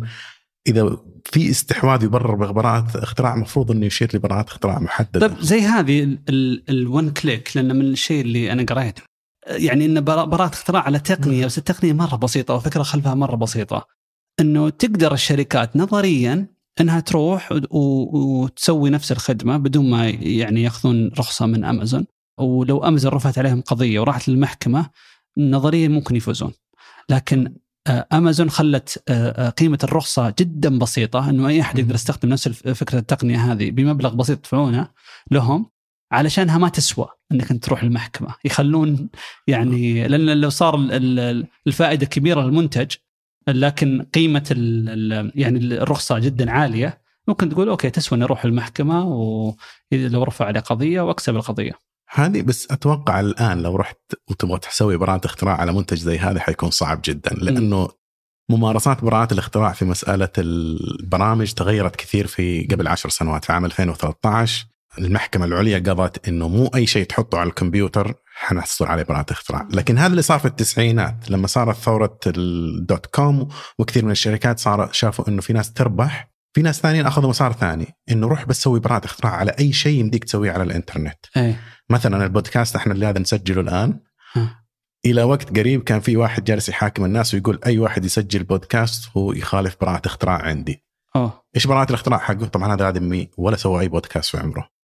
[0.67, 6.17] إذا في استحواذ يبرر ببراءه اختراع المفروض إنه يشير لبراءة اختراع محدده طيب زي هذه
[6.69, 9.01] الون كليك لأن من الشيء اللي أنا قريته.
[9.47, 13.85] يعني إن برا- براءة اختراع على تقنية بس التقنية مرة بسيطة وفكرة خلفها مرة بسيطة.
[14.39, 16.47] إنه تقدر الشركات نظريا
[16.81, 22.05] إنها تروح وتسوي نفس الخدمة بدون ما يعني يأخذون رخصة من أمازون.
[22.39, 24.89] ولو أمازون رفعت عليهم قضية وراحت للمحكمة
[25.37, 26.53] نظريا ممكن يفوزون.
[27.09, 27.55] لكن
[27.87, 32.47] آه، أمازون خلت آه، آه، قيمة الرخصة جدا بسيطة إنه أي أحد يقدر يستخدم نفس
[32.47, 34.89] فكرة التقنية هذه بمبلغ بسيط يدفعونه
[35.31, 35.69] لهم
[36.11, 38.35] علشانها ما تسوى إنك أنت تروح المحكمة.
[38.45, 39.09] يخلون
[39.47, 42.95] يعني لأن لو صار ال- ال- الفائدة كبيرة للمنتج
[43.47, 47.01] لكن قيمة ال ال يعني الرخصة جدا عالية.
[47.27, 51.71] ممكن تقول أوكي تسوى إني أروح المحكمة ولو رفع عليه قضية وأكسب القضية.
[52.09, 53.97] هذه بس أتوقع الآن لو رحت
[54.29, 57.89] وتبغى تسوي براءة اختراع على منتج زي هذا حيكون صعب جدا لأنه
[58.49, 64.65] ممارسات براءة الاختراع في مسألة البرامج تغيرت كثير في قبل عشر سنوات في عام 2013
[64.99, 69.97] المحكمة العليا قضت إنه مو أي شيء تحطه على الكمبيوتر حنحصل عليه براءة اختراع، لكن
[69.97, 73.47] هذا اللي صار في التسعينات لما صارت ثورة ال dot com
[73.79, 77.87] وكثير من الشركات صار شافوا إنه في ناس تربح، في ناس ثانيين أخذوا مسار ثاني
[78.11, 81.17] إنه روح بس سوي براءة اختراع على أي شيء يمديك تسويه على الإنترنت.
[81.37, 83.99] إيه مثلا البودكاست إحنا اللي هذا نسجله الآن
[84.33, 84.65] ها.
[85.05, 89.33] إلى وقت قريب كان في واحد جالس يحاكم الناس ويقول أي واحد يسجل بودكاست هو
[89.33, 90.83] يخالف براءة اختراع عندي.
[91.15, 94.74] أوه إيش براءة الاختراع حقه؟ طبعا هذا ادمي ولا سوى أي بودكاست في عمره.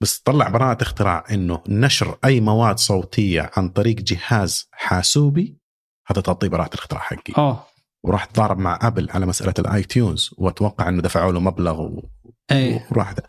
[0.00, 5.58] بس طلع براءة اختراع إنه نشر أي مواد صوتية عن طريق جهاز حاسوبي
[6.06, 7.32] هذا تغطي براءة الاختراع حقي.
[7.38, 7.64] اوه
[8.04, 12.10] وراح تضارب مع أبل على مسألة ال iTunes وأتوقع إنه دفعوا له مبلغ و...
[12.50, 12.86] إيه.
[12.90, 13.22] وراح هذا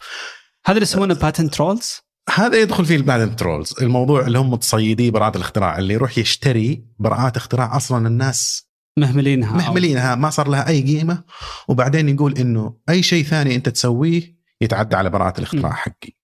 [0.70, 2.00] اللي يسمونه patent trolls
[2.34, 6.86] هذا يدخل فيه ال patent trolls الموضوع اللي هم تصيدي براءة الاختراع اللي يروح يشتري
[7.00, 9.52] براءات اختراع أصلا الناس مهملينها.
[9.52, 11.24] أو- مهملينها ما صار لها أي قيمة.
[11.68, 15.76] وبعدين يقول إنه أي شيء ثاني أنت تسويه يتعدى على براءة الاختراع م.
[15.76, 16.19] حقي.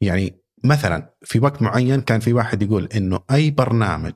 [0.00, 4.14] يعني مثلا في وقت معين كان في واحد يقول إنه أي برنامج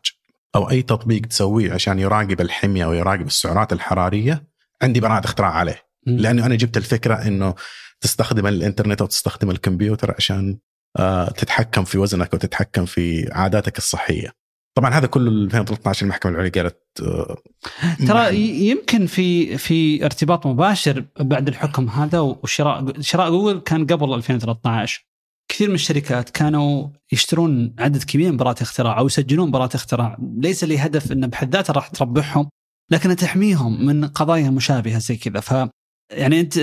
[0.54, 4.46] أو أي تطبيق تسويه عشان يراقب الحمية ويراقب السعرات الحرارية
[4.82, 5.82] عندي براءه اختراع عليه.
[6.06, 7.54] لأنه أنا جبت الفكرة إنه
[8.00, 10.58] تستخدم الإنترنت أو تستخدم الكمبيوتر عشان
[10.98, 14.30] آه، تتحكم في وزنك وتتحكم في عاداتك الصحية.
[14.74, 17.36] طبعا هذا كله 2013 المحكمة العليا قالت آه،
[18.06, 18.36] ترى
[18.68, 25.06] يمكن في في ارتباط مباشر بعد الحكم هذا وشراء شراء جوجل كان قبل 2013
[25.54, 30.16] كثير من الشركات كانوا يشترون عدد كبير من براءة اختراع أو يسجلون براءة اختراع.
[30.36, 32.48] ليس لهدف انه بحد ذاته راح تربحهم
[32.90, 35.40] لكن تحميهم من قضايا مشابهة زي كذا.
[35.40, 35.68] ف
[36.10, 36.58] يعني أنت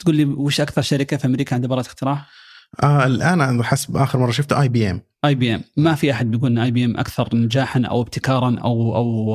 [0.00, 2.26] تقول لي وش أكثر شركة في أمريكا عندها براءة اختراع؟
[2.82, 5.62] آه الآن حسب آخر مرة شفته IBM IBM.
[5.76, 9.34] ما في أحد بيقول إن IBM أكثر نجاحا أو ابتكارا أو أو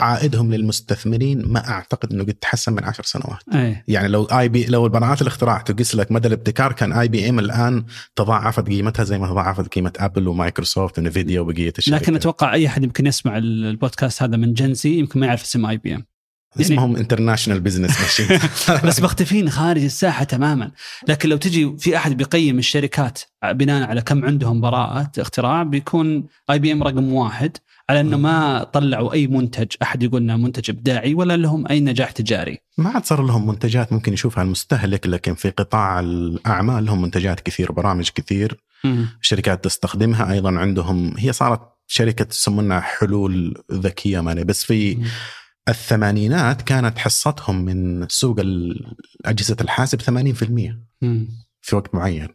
[0.00, 3.38] عائدهم للمستثمرين ما أعتقد إنه قد تحسن من عشر سنوات.
[3.54, 3.84] إيه.
[3.88, 7.84] يعني لو IB لو البراءات الاختراع تقيس لك مدى الابتكار كان IBM الآن
[8.16, 12.02] تضاعفت قيمتها زي ما تضاعفت قيمة ابل ومايكروسوفت و Nvidia وبقية الشركات.
[12.02, 16.11] لكن أتوقع أي أحد يمكن يسمع البودكاست هذا من جنسي يمكن ما يعرف اسم IBM.
[16.60, 18.38] اسمهم International Business Machines
[18.84, 20.70] بس مختفين خارج الساحة تماما.
[21.08, 26.58] لكن لو تجي في أحد بيقيم الشركات بناء على كم عندهم براءة اختراع بيكون اي
[26.58, 27.56] بي ام رقم واحد
[27.90, 32.10] على إنه ما طلعوا أي منتج أحد يقول إنه منتج إبداعي ولا لهم أي نجاح
[32.10, 32.58] تجاري.
[32.78, 37.72] ما عاد صار لهم منتجات ممكن يشوفها المستهلك لكن في قطاع الأعمال لهم منتجات كثير
[37.72, 39.06] برامج كثير مم.
[39.20, 41.14] شركات تستخدمها أيضا عندهم.
[41.18, 44.98] هي صارت شركة يسمونها حلول ذكية ماني بس في
[45.68, 48.36] الثمانينات كانت حصتهم من سوق
[49.24, 50.06] أجهزة الحاسب 80%
[51.02, 51.28] مم.
[51.60, 52.28] في وقت معين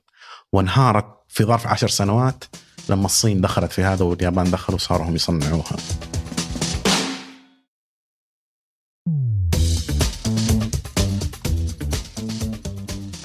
[0.52, 2.44] وانهارت في ظرف عشر سنوات
[2.90, 5.78] لما الصين دخلت في هذا واليابان دخلوا صاروا هم يصنعوها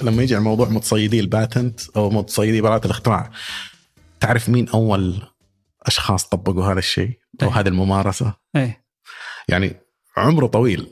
[0.03, 3.31] لما يجي موضوع متصيدي الباتنت أو متصيدي براءة الاختراع
[4.19, 5.21] تعرف مين أول
[5.81, 7.59] أشخاص طبقوا هذا الشيء أو إيه.
[7.59, 8.85] هذه الممارسة إيه
[9.49, 9.82] يعني
[10.17, 10.87] عمره طويل.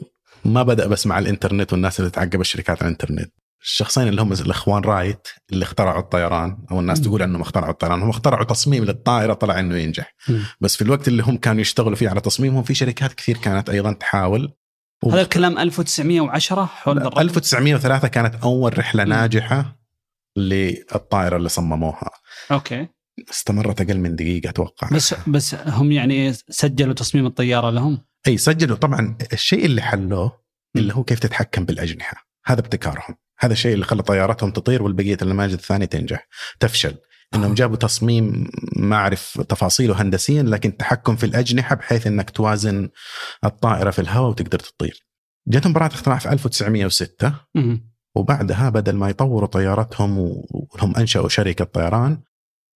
[0.45, 3.33] ما بدأ بس مع الإنترنت والناس اللي تعقب الشركات على الإنترنت.
[3.63, 7.05] الشخصين اللي هم الإخوان رايت اللي اخترعوا الطيران أو الناس مم.
[7.05, 8.01] تقول إنهم اخترعوا الطيران.
[8.01, 10.15] هم اخترعوا تصميم للطائرة طلع إنه ينجح.
[10.29, 10.43] مم.
[10.61, 13.93] بس في الوقت اللي هم كانوا يشتغلوا فيه على تصميمهم في شركات كثير كانت أيضا
[13.93, 14.53] تحاول.
[15.05, 17.19] هذا الكلام 1910 حول الرقم.
[17.19, 19.09] 1903 كانت أول رحلة مم.
[19.09, 19.79] ناجحة
[20.37, 22.09] للطائرة اللي صمموها.
[22.51, 22.87] أوكي.
[23.29, 24.89] استمرت أقل من دقيقة أتوقع.
[24.91, 27.97] بس بس هم يعني سجلوا تصميم الطيارة لهم؟
[28.27, 28.77] إي سجلوا.
[28.77, 30.41] طبعا الشيء اللي حلوة.
[30.75, 32.27] اللي هو كيف تتحكم بالأجنحة.
[32.45, 33.15] هذا ابتكارهم.
[33.39, 36.27] هذا الشيء اللي خلى طياراتهم تطير والبقية النماذج الثانية تنجح.
[36.59, 36.95] تفشل.
[37.35, 37.55] إنهم آه.
[37.55, 42.89] جابوا تصميم ما أعرف تفاصيله هندسيا لكن تحكم في الأجنحة بحيث إنك توازن
[43.45, 45.05] الطائرة في الهواء وتقدر تطير.
[45.47, 47.91] جاتهم براءة اختراع في 1906 مم.
[48.15, 52.21] وبعدها بدل ما يطوروا طياراتهم وهم أنشأوا شركة طيران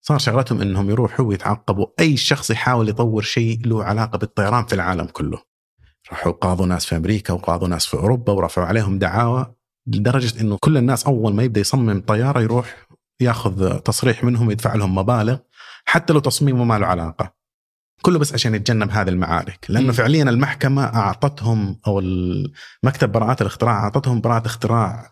[0.08, 5.06] صار شغلتهم إنهم يروحوا ويتعقبوا أي شخص يحاول يطور شيء له علاقة بالطيران في العالم
[5.06, 5.38] كله.
[6.12, 9.56] راحوا قاضوا ناس في أمريكا وقاضوا ناس في أوروبا ورفعوا عليهم دعاوى
[9.88, 12.88] لدرجة إنه كل الناس أول ما يبدأ يصمم طيارة يروح
[13.20, 15.38] ياخذ تصريح منهم يدفع لهم مبالغ
[15.86, 17.34] حتى لو تصميمه ما له علاقة.
[18.02, 19.92] كله بس عشان يتجنب هذه المعارك لأنه مم.
[19.92, 22.02] فعليا المحكمة أعطتهم أو
[22.84, 25.12] مكتب براءات الاختراع أعطتهم براءة اختراع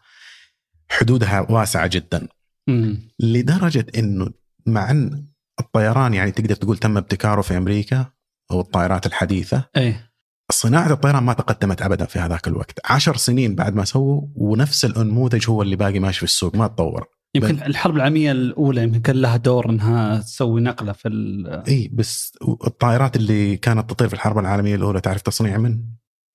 [0.89, 2.27] حدودها واسعة جدا
[2.67, 3.09] مم.
[3.19, 5.27] لدرجة إنه مع أن
[5.59, 8.05] الطيران يعني تقدر تقول تم ابتكاره في أمريكا
[8.51, 9.69] أو الطائرات الحديثة.
[9.77, 10.13] إيه.
[10.51, 12.79] صناعة الطيران ما تقدمت ابدا في هذاك الوقت.
[12.91, 17.07] عشر سنين بعد ما سووا ونفس الأنموذج هو اللي باقي ماشي في السوق ما تطور.
[17.35, 22.37] يمكن الحرب العالمية الأولى يمكن كان لها دور إنها تسوي نقلة في ال- إي بس
[22.67, 25.83] الطائرات اللي كانت تطير في الحرب العالمية الأولى تعرف تصنيع من؟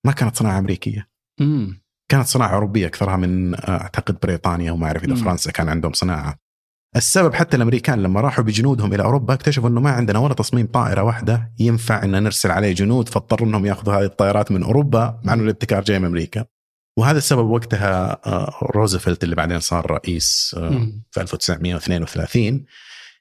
[0.07, 1.09] ما كانت صناعة أمريكية.
[1.41, 1.83] مم.
[2.11, 5.14] كانت صناعة أوروبية أكثرها من آه، أعتقد بريطانيا وما أعرف إذا.
[5.14, 6.38] فرنسا كان عندهم صناعة.
[6.96, 11.03] السبب حتى الأمريكان لما راحوا بجنودهم إلى أوروبا اكتشفوا إنه ما عندنا ولا تصميم طائرة
[11.03, 15.42] واحدة ينفع إن نرسل عليه جنود فاضطروا إنهم يأخذوا هذه الطائرات من أوروبا مع إنه
[15.42, 16.44] الابتكار جاي من أمريكا
[16.98, 20.87] وهذا السبب وقتها آه، روزفلت اللي بعدين صار رئيس آه،.
[21.11, 22.64] في 1932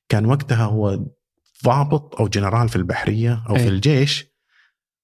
[0.10, 0.99] كان وقتها هو
[1.65, 3.60] ضابط أو جنرال في البحرية أو أي.
[3.60, 4.25] في الجيش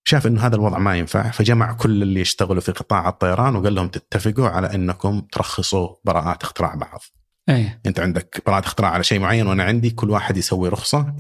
[0.04, 3.88] شاف إنه هذا الوضع ما ينفع فجمع كل اللي يشتغلوا في قطاع الطيران وقال لهم
[3.88, 7.02] تتفقوا على إنكم ترخصوا براءات اختراع بعض
[7.50, 7.82] إيه.
[7.86, 11.16] أنت عندك براءة اختراع على شيء معين وأنا عندي كل واحد يسوي رخصة.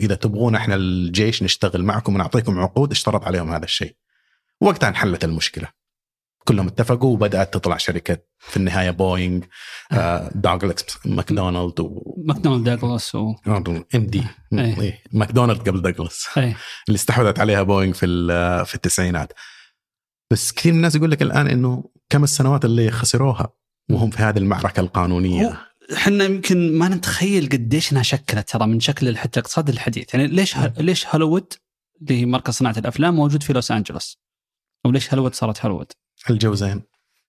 [0.00, 3.96] إذا تبغون إحنا الجيش نشتغل معكم ونعطيكم عقود اشترط عليهم هذا الشيء.
[4.60, 5.68] وقتها انحلت المشكلة.
[6.44, 9.44] كلهم اتفقوا وبدأت تطلع شركة في النهاية بوينغ
[9.92, 13.34] آه دوغلاس ماكدونالد و ماكدونالد داغلاس و
[13.94, 14.22] MD.
[14.52, 15.02] إيه.
[15.12, 16.56] ماكدونالد قبل دوغلاس إيه.
[16.88, 18.06] اللي استحوذت عليها بوينغ في
[18.66, 19.32] في التسعينات.
[20.30, 23.52] بس كثير من الناس يقول لك الآن إنه كم السنوات اللي خسروها؟
[23.90, 25.58] وهم في هذه المعركة القانونية.
[25.92, 30.14] إحنا يمكن ما نتخيل قديش إنها شكلت ترى من شكل حتى الاقتصاد الحديث.
[30.14, 30.72] يعني ليش ه...
[30.78, 31.52] ليش هوليوود
[32.02, 34.18] اللي هي مركز صناعة الأفلام موجود في لوس أنجلوس؟
[34.86, 35.92] أو ليش هوليوود صارت هوليوود؟
[36.30, 36.82] الجو زين.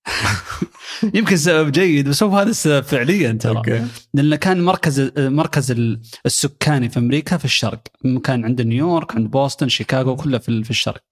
[1.13, 3.57] يمكن سبب جيد بس هو هذا السبب فعليا ترى.
[3.57, 3.85] okay.
[4.13, 7.81] لأن كان مركز مركز ال- السكاني في أمريكا في الشرق.
[8.23, 11.03] كان عند نيويورك عند بوسطن شيكاغو كله في ال- في الشرق.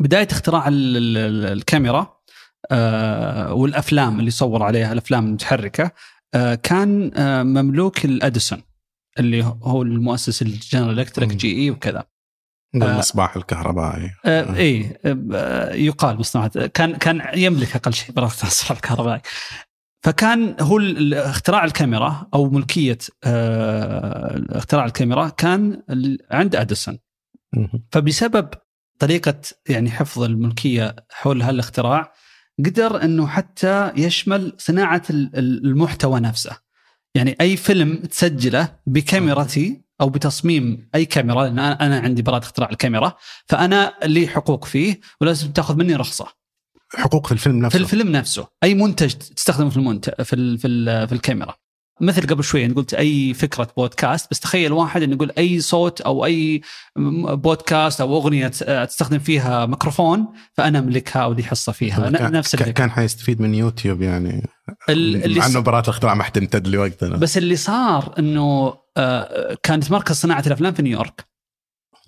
[0.00, 2.15] بداية اختراع ال- ال- ال- الكاميرا
[3.52, 5.90] والأفلام اللي صور عليها الأفلام المتحركة
[6.34, 8.62] آه، كان آه، مملوك لأديسون
[9.18, 11.56] اللي هو المؤسس ل General Electric.
[11.56, 12.04] GE وكذا.
[12.74, 14.10] المصباح الكهربائي.
[14.24, 14.42] آه
[15.04, 15.72] آه.
[15.74, 16.58] يقال مصنوعات.
[16.58, 19.20] كان كان يملك أقل شيء براءة المصباح الكهربائي.
[20.04, 20.80] فكان هو
[21.12, 25.82] اختراع الكاميرا أو ملكية آه اختراع الكاميرا كان
[26.30, 26.98] عند أديسون.
[27.92, 28.48] فبسبب
[28.98, 32.12] طريقة يعني حفظ الملكية حول هالاختراع
[32.64, 36.56] قدر إنه حتى يشمل صناعة ال- ال- المحتوى نفسه.
[37.14, 43.16] يعني أي فيلم تسجله بكاميرتي أو بتصميم أي كاميرا لأن أنا عندي براءة اختراع الكاميرا
[43.46, 46.26] فأنا لي حقوق فيه ولازم تأخذ مني رخصة.
[46.94, 47.78] حقوق في الفيلم في نفسه.
[47.78, 48.46] الفيلم نفسه.
[48.64, 51.54] أي منتج تستخدمه في المنتج في ال في, ال في الكاميرا.
[52.00, 56.24] مثل قبل شوي قلت أي فكرة بودكاست بس تخيل واحد إنه يقول أي صوت أو
[56.24, 56.60] أي
[56.96, 58.48] بودكاست أو أغنية
[58.84, 62.70] تستخدم فيها ميكروفون فأنا املكها أو لي حصه فيها نفس الفكرة.
[62.72, 64.48] كان حيستفيد من يوتيوب يعني.
[64.88, 69.90] ال- اللي مع إنه براءة الاختراع ما حتمتد لوقتنا بس اللي صار إنه آه، كانت
[69.90, 71.24] مركز صناعة الأفلام في نيويورك.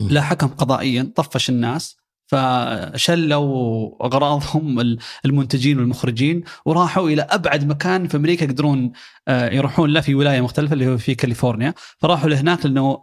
[0.01, 1.97] لا حكم قضائيا طفش الناس.
[2.29, 8.93] فشلوا أغراضهم ال- المنتجين والمخرجين وراحوا إلى أبعد مكان في أمريكا يقدرون
[9.29, 11.75] آه، يروحون له في ولاية مختلفة اللي هو في كاليفورنيا.
[11.99, 13.03] فراحوا لهناك لأنه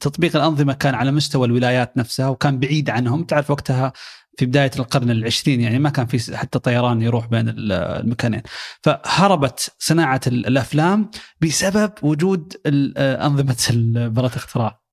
[0.00, 3.24] تطبيق الأنظمة كان على مستوى الولايات نفسها وكان بعيد عنهم.
[3.24, 3.92] تعرف وقتها
[4.38, 8.42] في بداية القرن العشرين يعني ما كان في حتى طيران يروح بين ال- المكانين.
[8.82, 13.56] فهربت صناعة ال- الأفلام بسبب وجود آه، أنظمة
[14.08, 14.83] براءة الاختراع.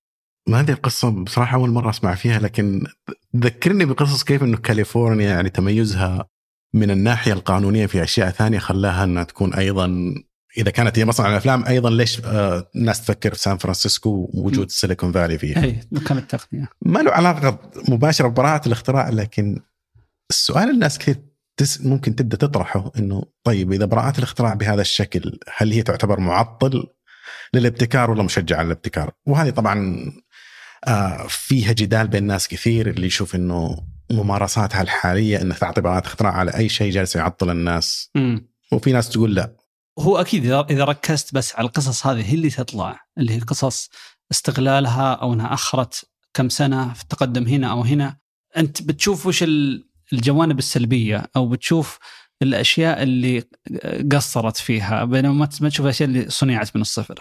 [0.47, 2.83] ما هذه القصة بصراحة أول مرة أسمع فيها لكن
[3.35, 6.27] ذكرني بقصص كيف إنه كاليفورنيا يعني تميزها
[6.73, 10.13] من الناحية القانونية في أشياء ثانية خلاها أنها تكون أيضا
[10.57, 14.71] إذا كانت هي مصنع الأفلام أيضا ليش آه، الناس تفكر في سان فرانسيسكو ووجود ال
[14.71, 19.59] Silicon Valley فيها؟ اي مكان التقنية؟ ما له علاقة مباشرة ببراءة الاختراع لكن
[20.29, 21.15] السؤال الناس كثير
[21.57, 26.87] تس ممكن تبدأ تطرحه إنه طيب إذا براءة الاختراع بهذا الشكل هل هي تعتبر معطل
[27.53, 30.05] للابتكار ولا مشجع على الابتكار؟ وهذه طبعا
[31.27, 33.77] فيها جدال بين ناس كثير اللي يشوف إنه
[34.11, 38.09] ممارساتها الحالية انك تعطي براءة اختراع على أي شيء جالس يعطل الناس.
[38.15, 39.55] امم وفي ناس تقول لا.
[39.99, 43.89] هو أكيد اذا ركزت بس على القصص هذه هي اللي تطلع اللي هي قصص
[44.31, 48.17] استغلالها أو إنها أخرت كم سنة في التقدم هنا أو هنا.
[48.57, 51.99] أنت بتشوف وش ال- الجوانب السلبية أو بتشوف
[52.41, 53.43] الأشياء اللي
[54.11, 57.19] قصرت فيها بينما ما تشوف الأشياء اللي صنعت من الصفر.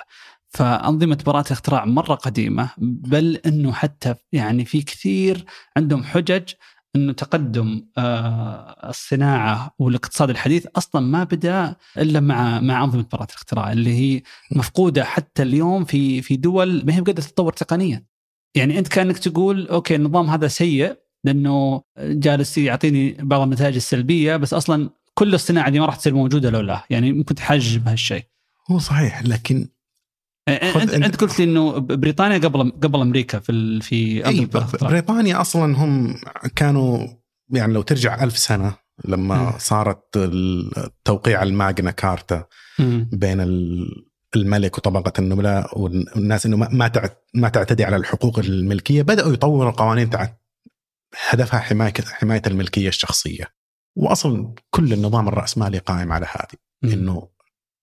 [0.51, 5.45] فأنظمة براءة الاختراع مرة قديمة بل إنه حتى يعني في كثير
[5.77, 6.53] عندهم حجج
[6.97, 13.73] إنه تقدم آه، الصناعة والاقتصاد الحديث أصلا ما بدأ إلا مع مع أنظمة براءة الاختراع
[13.73, 14.23] اللي هي
[14.57, 18.05] مفقودة حتى اليوم في في دول ما هي قادره تتطور تقنيا.
[18.55, 24.55] يعني أنت كأنك تقول okay النظام هذا سيء لأنه جالس يعطيني بعض النتائج السلبية بس
[24.55, 28.25] أصلا كل الصناعة دي ما راح تصير موجودة لولا يعني ممكن تحجج بهالشيء.
[28.71, 29.69] هو صحيح لكن
[30.48, 34.48] أنت أنت قلت لي إنه بريطانيا قبل قبل أمريكا في في أي.
[34.83, 36.16] بريطانيا أصلا هم
[36.57, 37.07] كانوا
[37.53, 38.74] يعني لو ترجع ألف سنة
[39.05, 39.59] لما مم.
[39.59, 40.18] صارت
[41.05, 42.44] توقيع الماجنا كارتا.
[43.12, 49.03] بين ال- الملك وطبقة النبلاء والناس إنه ما ما تع- ما تعتدي على الحقوق الملكية
[49.03, 50.29] بدأوا يطوروا قوانين تع-
[51.29, 53.44] هدفها حماية حماية الملكية الشخصية
[53.96, 56.92] واصلا كل النظام الرأسمالي قائم على هذه.
[56.94, 57.29] إنه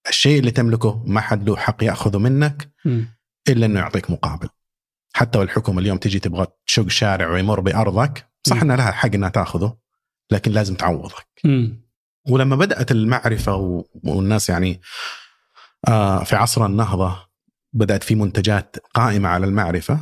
[0.09, 3.07] الشيء اللي تملكه ما حد له حق يأخذه منك مم.
[3.49, 4.49] إلا إنه يعطيك مقابل
[5.13, 8.61] حتى والحكومة اليوم تجي تبغى تشق شارع ويمر بأرضك صح.
[8.61, 9.77] انها لها حق إنها تأخذه
[10.31, 11.87] لكن لازم تعوضك مم.
[12.29, 14.81] ولما بدأت المعرفة والناس يعني
[15.87, 17.27] آه، في عصر النهضة
[17.73, 19.99] بدأت في منتجات قائمة على المعرفة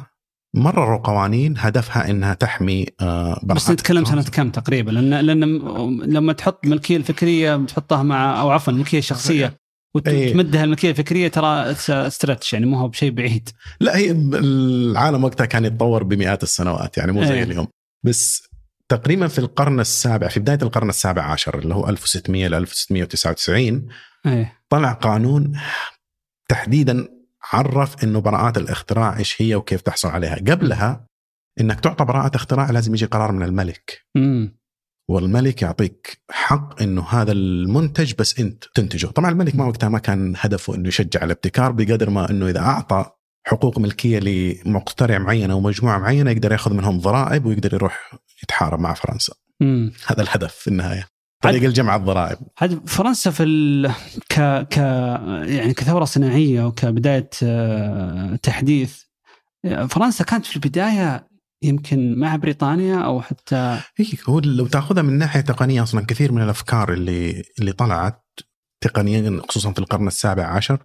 [0.54, 4.24] مرروا قوانين هدفها إنها تحمي آه، بس نتكلم سنة.
[4.24, 9.58] كم تقريبا لأن لأن م- لما تحط الملكيه الفكرية تحطها مع أو عفوا الملكيه الشخصيه.
[9.96, 11.76] وتمدها الملكيه الفكرية ترى
[12.10, 13.50] ستريتش يعني مو هو بشيء بعيد.
[13.80, 17.44] لا هي العالم وقتها كان يتطور بمئات السنوات يعني مو زي إيه.
[17.44, 17.68] اليوم.
[18.06, 18.48] بس
[18.90, 23.88] تقريبا في القرن السابع في بداية القرن السابع عشر اللي هو 1600 ل 1699
[24.26, 24.60] إيه.
[24.70, 25.60] طلع قانون
[26.50, 27.08] تحديدا
[27.54, 30.36] عرف إنه براءات الاختراع إيش هي وكيف تحصل عليها.
[30.36, 31.08] قبلها
[31.60, 34.06] إنك تعطى براءة اختراع لازم يجي قرار من الملك.
[34.18, 34.58] امم
[35.08, 39.08] والملك يعطيك حق إنه هذا المنتج بس أنت تنتجه.
[39.08, 43.06] طبعا الملك ما وقتها ما كان هدفه إنه يشجع الابتكار بقدر ما إنه إذا أعطى
[43.48, 48.12] حقوق ملكية لمقترع معين أو مجموعة معينة يقدر يأخذ منهم ضرائب ويقدر يروح
[48.44, 49.34] يتحارب مع فرنسا.
[49.62, 51.08] امم هذا الهدف في النهاية.
[51.42, 52.38] طريقه الجمع الضرائب.
[52.58, 53.92] هذه فرنسا في ال...
[54.30, 54.40] ك
[54.70, 54.78] ك
[55.48, 59.02] يعني كثورة صناعية وكبداية آه، تحديث
[59.90, 61.28] فرنسا كانت في البداية
[61.64, 66.42] يمكن مع بريطانيا أو حتى اي هو لو تأخذها من ناحية تقنية أصلا كثير من
[66.42, 68.24] الأفكار اللي اللي طلعت
[68.82, 70.78] تقنيا خصوصا في القرن السابع عشر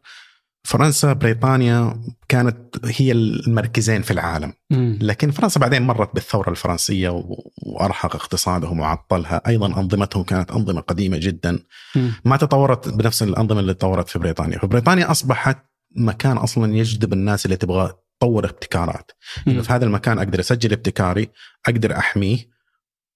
[0.65, 4.99] فرنسا بريطانيا كانت هي المركزين في العالم مم.
[5.03, 11.19] لكن فرنسا بعدين مرت بالثورة الفرنسية و- وأرهق اقتصادهم وعطلها أيضا أنظمتهم كانت أنظمة قديمة
[11.19, 11.59] جدا
[11.97, 12.13] مم.
[12.25, 15.59] ما تطورت بنفس الأنظمة اللي تطورت في بريطانيا فبريطانيا أصبحت
[15.97, 19.11] مكان أصلا يجذب الناس اللي تبغى تطور ابتكارات
[19.49, 19.63] إنه مم.
[19.63, 21.29] في هذا المكان أقدر أسجل ابتكاري
[21.69, 22.51] أقدر أحميه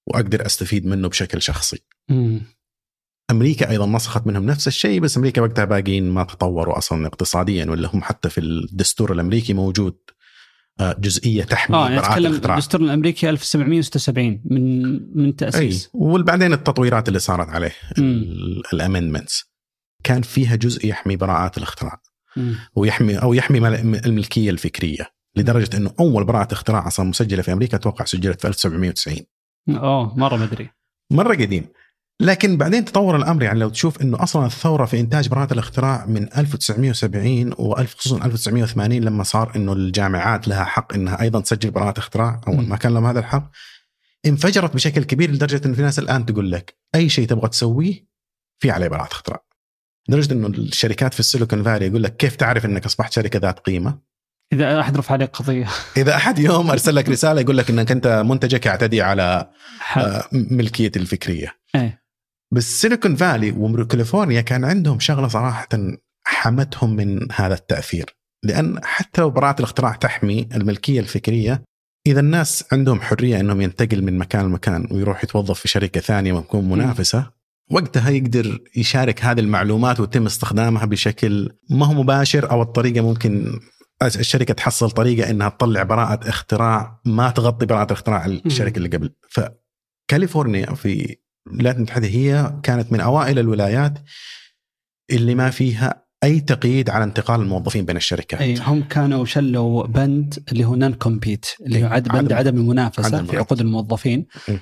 [0.07, 2.42] وأقدر أستفيد منه بشكل شخصي مم.
[3.30, 7.90] أمريكا أيضا نسخت منهم نفس الشيء بس أمريكا وقتها باقيين ما تطوروا أصلا اقتصاديا ولا
[7.94, 9.96] هم حتى في الدستور الأمريكي موجود
[10.80, 17.09] آه، جزئية تحمي آه يعني نتكلم الدستور الأمريكي 1776 من من أي تاسيس وبعدين التطويرات
[17.09, 17.72] اللي صارت عليه.
[18.72, 19.44] الامندمنتس
[20.05, 22.00] كان فيها جزء يحمي براءات الاختراع.
[22.76, 27.76] ويحمي أو يحمي مل- الملكية الفكرية لدرجة إنه أول براءة اختراع أصلا مسجلة في أمريكا
[27.76, 29.18] أتوقع سجلت في 1790
[29.68, 30.70] اوه مرة مدري
[31.12, 31.66] مرة قديم
[32.20, 36.28] لكن بعدين تطور الأمر يعني لو تشوف إنه أصلا الثورة في إنتاج براءة الاختراع من
[36.39, 42.66] 1970 وخصوصا 1980 لما صار إنه الجامعات لها حق إنها أيضا تسجل براءة اختراع أول.
[42.68, 43.51] ما كان لهم هذا الحق
[44.26, 48.07] انفجرت بشكل كبير لدرجة إنه في ناس الآن تقول لك أي شيء تبغى تسويه
[48.59, 49.45] في عليه براءة اختراع.
[50.09, 53.98] لدرجه إنه الشركات في السيليكون فالي يقول لك كيف تعرف إنك أصبحت شركة ذات قيمة؟
[54.52, 55.68] إذا احد رفع عليك قضية.
[55.96, 59.50] إذا أحد يوم أرسل لك رسالة يقول لك إنك أنت منتجك يعتدي على
[59.96, 61.55] آه، ملكيتي الفكرية.
[61.74, 62.05] إيه.
[62.52, 65.68] بس سيليكون فالي وكاليفورنيا كان عندهم شغلة صراحة
[66.26, 68.16] حمتهم من هذا التأثير.
[68.44, 71.62] لأن حتى لو براءة الاختراع تحمي الملكية الفكرية
[72.07, 76.68] إذا الناس عندهم حرية إنهم ينتقل من مكان لمكان ويروح يتوظف في شركة ثانية وتكون
[76.68, 77.30] منافسة
[77.70, 83.60] وقتها يقدر يشارك هذه المعلومات ويتم استخدامها بشكل ما هو مباشر أو الطريقة ممكن
[84.02, 89.14] الشركة تحصل طريقة إنها تطلع براءة اختراع ما تغطي براءة اختراع الشركة اللي قبل.
[89.30, 93.98] فكاليفورنيا في الولايات المتحدة هي كانت من أوائل الولايات
[95.10, 100.39] اللي ما فيها أي تقييد على انتقال الموظفين بين الشركات؟ أي هم كانوا شلوا بند
[100.53, 103.37] اللي هو نون كومبيت اللي هو إيه، عد بند عدم- المنافسة عدم في.
[103.37, 104.27] عقود الموظفين.
[104.49, 104.61] إيه.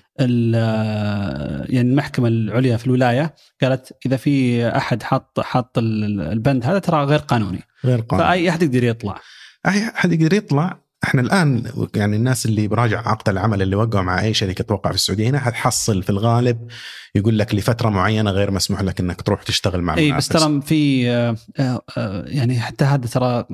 [1.76, 7.04] يعني المحكمة العليا في الولاية قالت إذا في أحد حط حط ال- البند هذا ترى
[7.04, 7.60] غير قانوني.
[7.84, 8.28] غير قانوني.
[8.28, 9.20] فأي أحد يقدر يطلع؟
[9.68, 14.20] أي أحد يقدر يطلع إحنا الآن يعني الناس اللي براجع عقد العمل اللي وقعوا مع
[14.20, 16.68] أي شركة توقع في السعودية هنا حتحصل في الغالب
[17.14, 20.28] يقول لك لفترة معينة غير مسموح لك إنك تروح تشتغل مع إي بس.
[20.28, 23.44] ترى في آه، آه، آه، يعني حتى هذا ترى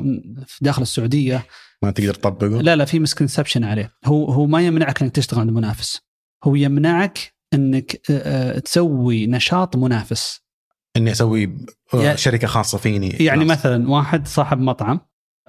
[0.47, 1.47] في داخل السعودية
[1.83, 3.93] ما تقدر تطبقه؟ لا لا في مسكنسبشن عليه.
[4.05, 6.01] هو هو ما يمنعك إنك تشتغل عند منافس.
[6.45, 7.93] هو يمنعك إنك
[8.65, 10.41] تسوي نشاط منافس.
[10.97, 11.57] إني أسوي
[11.95, 13.09] يعني- شركة خاصة فيني.
[13.11, 13.45] يعني.
[13.45, 15.01] مثلا واحد صاحب مطعم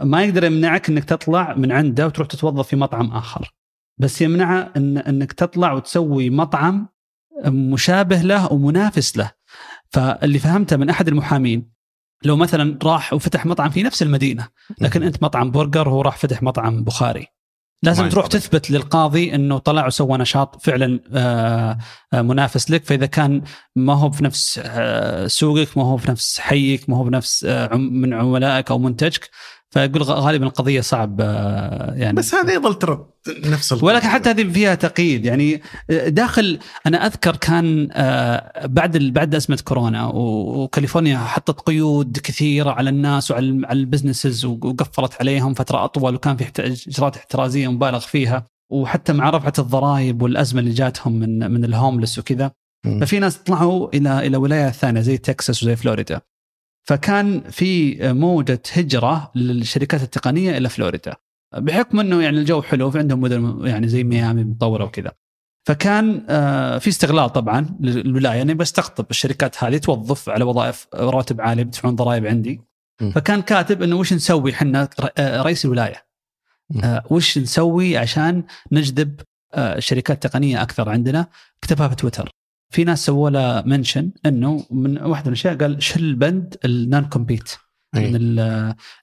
[0.01, 3.53] ما يقدر يمنعك إنك تطلع من عنده وتروح تتوظف في مطعم آخر.
[3.97, 6.87] بس يمنعه ان إنك تطلع وتسوي مطعم
[7.45, 9.31] مشابه له ومنافس له.
[9.89, 11.71] فاللي فهمته من أحد المحامين
[12.23, 14.47] لو مثلا راح وفتح مطعم في نفس المدينة
[14.81, 17.27] لكن أنت مطعم برجر وهو راح فتح مطعم بخاري.
[17.83, 18.39] لازم تروح ينطبق.
[18.39, 21.77] تثبت للقاضي إنه طلع وسوى نشاط فعلا آه،
[22.13, 22.85] آه، منافس لك.
[22.85, 23.41] فإذا كان
[23.75, 27.43] ما هو في نفس آه، سوقك ما هو في نفس حيك ما هو بنفس
[27.73, 29.29] من عملائك أو منتجك
[29.71, 33.87] فيقول غالبا القضية صعب آه، يعني بس هذا يظل ترى نفس القضية.
[33.87, 35.61] ولكن حتى هذه فيها تقييد يعني
[36.07, 43.31] داخل أنا أذكر كان آه، بعد بعد أزمة كورونا وكاليفورنيا حطت قيود كثيرة على الناس
[43.31, 46.51] وعلى البزنسز وقفلت عليهم فترة أطول وكان في
[46.87, 52.51] إجراءات احترازية مبالغ فيها وحتى مع رفعة الضرائب والأزمة اللي جاتهم من من الهوملس وكذا.
[53.01, 56.21] ففي ناس طلعوا إلى إلى ولايات ثانية زي تكساس وزي فلوريدا
[56.89, 61.15] فكان في موجه هجرة للشركات التقنية إلى فلوريدا.
[61.57, 65.11] بحكم إنه يعني الجو حلو في عندهم مدن يعني زي ميامي مطوره وكذا.
[65.67, 68.37] فكان آه، في استغلال طبعا للولاية.
[68.37, 72.61] يعني بستقطب الشركات هذه توظف على وظائف رواتب عاليه بيدفعون ضرائب عندي.
[73.15, 76.05] فكان كاتب إنه وش نسوي إحنا آه، رئيس الولاية.
[76.83, 79.21] آه، وش نسوي عشان نجذب
[79.79, 81.27] شركات تقنية أكثر عندنا؟
[81.61, 82.29] كتبها في تويتر
[82.69, 87.51] في ناس سووا له mention إنه من واحدة من الأشياء قال شيل بند ال non-compete
[87.95, 88.15] من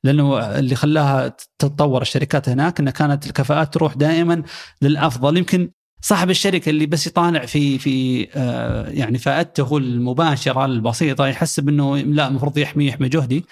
[0.05, 4.43] لأنه اللي خلاها تتطور الشركات هناك انها كانت الكفاءات تروح دائما
[4.83, 5.37] للأفضل.
[5.37, 11.97] يمكن صاحب الشركة اللي بس يطالع في في آه، يعني فائدته المباشرة البسيطة يحسب انه
[11.99, 13.45] لا المفروض يحمي يحمي جهدي.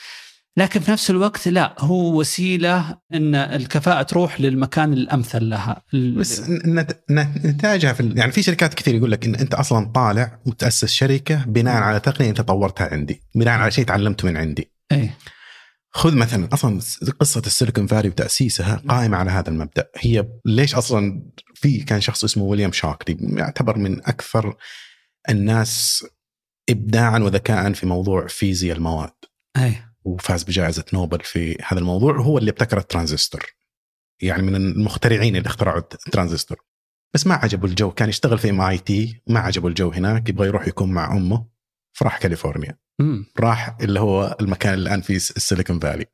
[0.56, 5.82] لكن في نفس الوقت لا هو وسيلة إن الكفاءة تروح للمكان الأمثل لها.
[6.16, 10.38] بس نت- نت- نتائجها في يعني في شركات كثير يقول لك إن أنت أصلا طالع
[10.46, 14.70] وتأسس شركة بناء على تقنية أنت طورتها عندي، بناء على شيء تعلمته من عندي.
[14.92, 15.18] إيه
[15.90, 16.80] خذ مثلا أصلا
[17.20, 21.22] قصة السيليكون فالي وتأسيسها قائمة على هذا المبدأ، هي ليش أصلا
[21.54, 24.56] في كان شخص اسمه ويليام شاكلي يعتبر من أكثر
[25.28, 26.04] الناس
[26.70, 29.10] ابداعا وذكاء في موضوع فيزياء المواد.
[29.56, 33.46] إيه وفاز بجائزة نوبل في هذا الموضوع هو اللي ابتكر الترانزستور.
[34.20, 36.58] يعني من المخترعين اللي اخترعوا الترانزستور.
[37.14, 40.92] بس ما عجبه الجو كان يشتغل في MIT ما عجبه الجو هناك يبغى يروح يكون
[40.92, 41.46] مع أمه
[41.92, 42.78] فراح كاليفورنيا.
[42.98, 43.26] مم.
[43.40, 46.06] راح اللي هو المكان اللي الآن في ال Silicon Valley.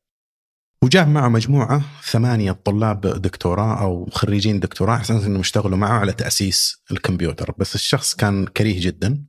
[0.82, 6.12] وجاب معه مجموعة ثمانية طلاب دكتوراه أو خريجين دكتوراه على أساس إنهم يشتغلوا معه على
[6.12, 7.55] تأسيس الكمبيوتر.
[7.59, 9.24] بس الشخص كان كريه جدا.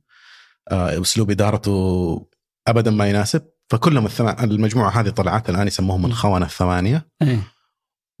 [0.70, 2.28] آه، أسلوب إدارته
[2.68, 3.51] ابدا ما يناسب.
[3.72, 4.08] فكلهم.
[4.42, 7.06] المجموعة هذه طلعت الآن يسموهم الخونه الثمانية.
[7.22, 7.42] إيه.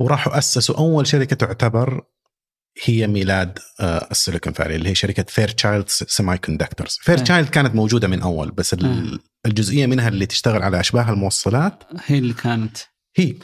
[0.00, 2.00] وراحوا أسسوا أول شركة تعتبر
[2.84, 7.18] هي ميلاد آه، ال Silicon Valley اللي هي شركة Fairchild Semiconductors Fair.
[7.18, 9.18] child كانت موجودة من أول بس إيه.
[9.46, 12.76] الجزئية منها اللي تشتغل على أشباه الموصلات هي اللي كانت.
[13.16, 13.34] هي.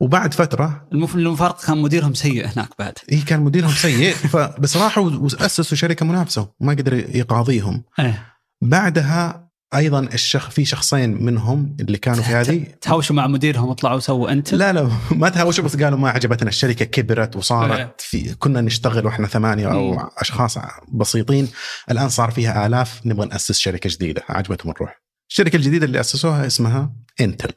[0.00, 2.98] وبعد فترة المف- المفارقة كان مديرهم سيء هناك بعد.
[3.10, 4.14] هي كان مديرهم سيء.
[4.14, 7.84] فبس راحوا وأسسوا شركة منافسة وما قدر يقاضيهم.
[7.98, 8.26] إيه.
[8.62, 14.32] بعدها أيضا الشخ في شخصين منهم اللي كانوا في هذه تهاوشوا مع مديرهم وطلعوا سووا
[14.32, 17.38] انت لا لا ما تهاوشوا بس قالوا ما عجبتنا الشركة كبرت إيه.
[17.38, 20.10] وصارت في كنا نشتغل وإحنا ثمانية أو.
[20.18, 20.58] أشخاص
[20.88, 21.48] بسيطين
[21.90, 26.92] الآن صار فيها آلاف نبغى نأسس شركة جديدة عجبتهم الروح الشركة الجديدة اللي أسسوها اسمها
[27.20, 27.52] Intel.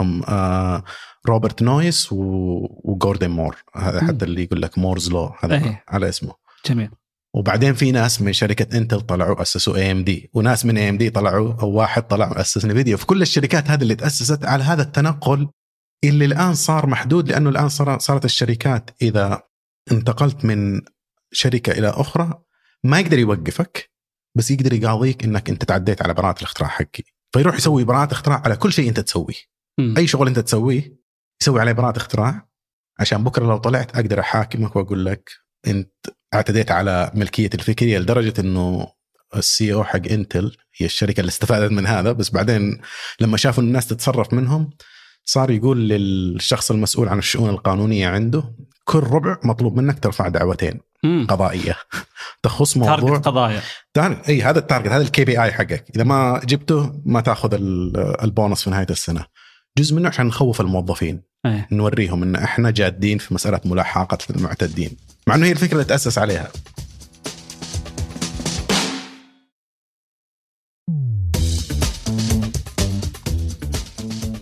[0.00, 0.84] هم آه
[1.26, 4.00] روبرت نويس وجوردن مور هذا.
[4.00, 5.84] حتى اللي يقول لك Moore's Law هذا إيه.
[5.88, 6.34] على اسمه
[6.66, 6.90] جميل
[7.34, 12.02] وبعدين في ناس من شركة Intel طلعوا أسسوا AMD وناس من AMD طلعوا أو واحد
[12.02, 15.48] طلع اسس Nvidia في كل الشركات هذه اللي تأسست على هذا التنقل
[16.04, 19.42] اللي الآن صار محدود لأنه الآن صار صارت الشركات إذا
[19.92, 20.80] انتقلت من
[21.32, 22.42] شركة إلى أخرى
[22.84, 23.90] ما يقدر يوقفك
[24.36, 27.02] بس يقدر يقاضيك إنك أنت تعديت على براءة الاختراع حقي.
[27.32, 29.34] فيروح يسوي براءة اختراع على كل شيء أنت تسويه.
[29.98, 30.98] أي شغل أنت تسويه
[31.42, 32.48] يسوي عليه براءة اختراع
[33.00, 35.30] عشان بكرة لو طلعت أقدر أحاكمك وأقول لك
[35.66, 38.86] أنت اعتديت على ملكية الفكرية لدرجة إنه
[39.36, 42.12] ال CEO حق Intel هي الشركة اللي استفادت من هذا.
[42.12, 42.80] بس بعدين
[43.20, 44.70] لما شافوا الناس تتسرب منهم
[45.24, 48.44] صار يقول للشخص المسؤول عن الشؤون القانونية عنده
[48.84, 51.26] كل ربع مطلوب منك ترفع دعوتين أمم.
[51.26, 51.76] قضائية.
[52.42, 53.60] تخص موضوع target قضايا.
[54.28, 55.84] إي هذا ال target هذا ال KPI حقك.
[55.96, 59.24] إذا ما جبته ما تأخذ ال- البونص في نهاية السنة.
[59.78, 61.20] جزء منه عشان نخوف الموظفين.
[61.46, 61.68] إيه.
[61.72, 64.90] نوريهم إن إحنا جادين في مسألة ملاحقة المعتدين.
[65.26, 66.50] مع إنه هي الفكرة اللي تأسس عليها.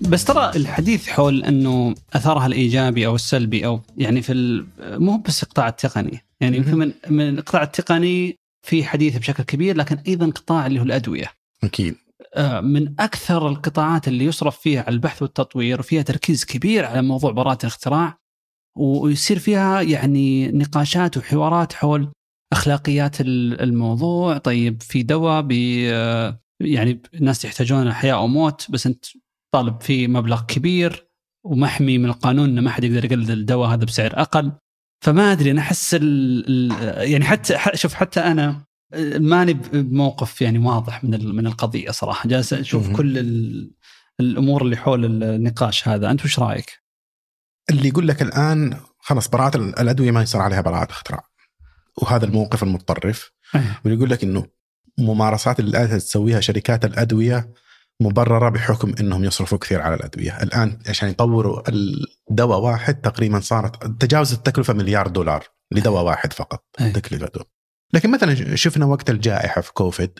[0.00, 5.68] بس ترى الحديث حول إنه أثرها الإيجابي أو السلبي أو يعني في مو بس القطاع
[5.68, 6.20] التقني.
[6.40, 10.84] يعني يمكن من من القطاع التقني في حديث بشكل كبير لكن أيضا قطاع اللي هو
[10.84, 11.26] الأدوية.
[11.64, 11.94] أكيد.
[12.60, 17.58] من أكثر القطاعات اللي يصرف فيها على البحث والتطوير وفيها تركيز كبير على موضوع براءة
[17.62, 18.18] الاختراع
[18.78, 22.12] ويصير فيها يعني نقاشات وحوارات حول
[22.52, 24.38] أخلاقيات ال- الموضوع.
[24.38, 25.46] طيب في دواء
[25.92, 29.04] آه، يعني الناس يحتاجون حياة أو موت بس أنت
[29.54, 31.06] طالب فيه مبلغ كبير
[31.46, 34.52] ومحمي من القانون إنه ما حد يقدر يقلد الدواء هذا بسعر أقل.
[35.04, 35.92] فما أدري أنا أحس
[36.98, 38.64] يعني حتى شوف حتى أنا
[39.18, 42.96] ماني بموقف يعني واضح من من القضية صراحة جالس أشوف.
[42.96, 43.70] كل ال-
[44.20, 46.82] الأمور اللي حول النقاش هذا أنت وش رأيك؟
[47.70, 51.28] اللي يقول لك الآن خلاص براءه ال- الأدوية ما يصير عليها براءه اختراع
[52.02, 53.30] وهذا الموقف المتطرف
[53.84, 54.46] واللي يقول لك إنه
[54.98, 57.52] ممارسات اللي الآن تسويها شركات الأدوية
[58.00, 61.62] مبررة بحكم إنهم يصرفوا كثير على الأدوية، الآن عشان يطوروا
[62.30, 66.64] الدواء واحد تقريبا صارت تجاوز التكلفة مليار دولار لدواء واحد فقط.
[66.94, 67.55] تكلفته.
[67.96, 70.18] لكن مثلا شفنا وقت الجائحة في كوفيد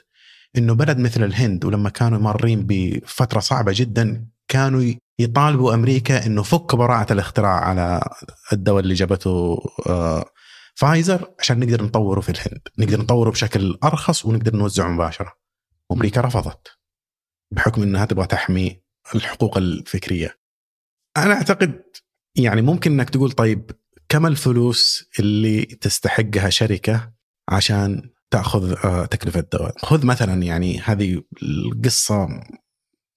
[0.57, 6.74] إنه بلد مثل الهند ولما كانوا مارين بفترة صعبة جدا كانوا يطالبوا أمريكا إنه فك
[6.74, 8.09] براءة الاختراع على
[8.53, 9.59] الدواء اللي جابته
[9.89, 10.24] آه،
[10.74, 15.33] فايزر عشان نقدر نطوره في الهند، نقدر نطوره بشكل أرخص ونقدر نوزعه مباشرة.
[15.91, 16.79] وأمريكا رفضت
[17.53, 18.83] بحكم إنها تبغى تحمي
[19.14, 20.39] الحقوق الفكرية.
[21.16, 21.83] أنا أعتقد
[22.37, 23.70] يعني ممكن إنك تقول طيب
[24.09, 27.16] كم الفلوس اللي تستحقها شركة
[27.49, 32.29] عشان تأخذ آه، تكلفة الدواء؟ خذ مثلا يعني هذه القصة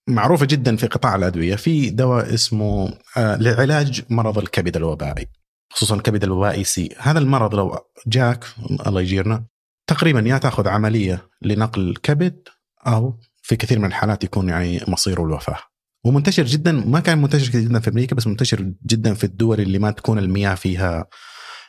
[0.07, 5.27] معروفة جدا في قطاع الأدوية، في دواء اسمه آه، لعلاج مرض الكبد الوبائي.
[5.73, 8.45] خصوصا الكبد الوبائي سي، هذا المرض لو جاك
[8.87, 9.45] الله يجيرنا
[9.87, 12.47] تقريبا يا تأخذ عملية لنقل الكبد
[12.87, 15.57] أو في كثير من الحالات يكون يعني مصيره الوفاة.
[16.05, 19.91] ومنتشر جدا ما كان منتشر جدا في أمريكا بس منتشر جدا في الدول اللي ما
[19.91, 21.05] تكون المياه فيها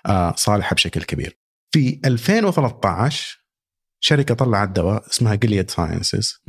[0.07, 1.40] آه، صالحة بشكل كبير.
[1.73, 3.41] في 2013
[4.03, 6.43] شركة طلعت دواء اسمها جليد ساينسز.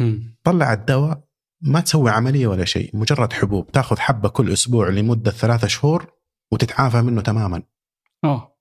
[0.44, 1.24] طلعت دواء
[1.62, 6.14] ما تسوي عملية ولا شيء مجرد حبوب تاخذ حبة كل أسبوع لمدة ثلاثة شهور
[6.52, 7.64] وتتعافى منه تماما.
[8.26, 8.52] اوه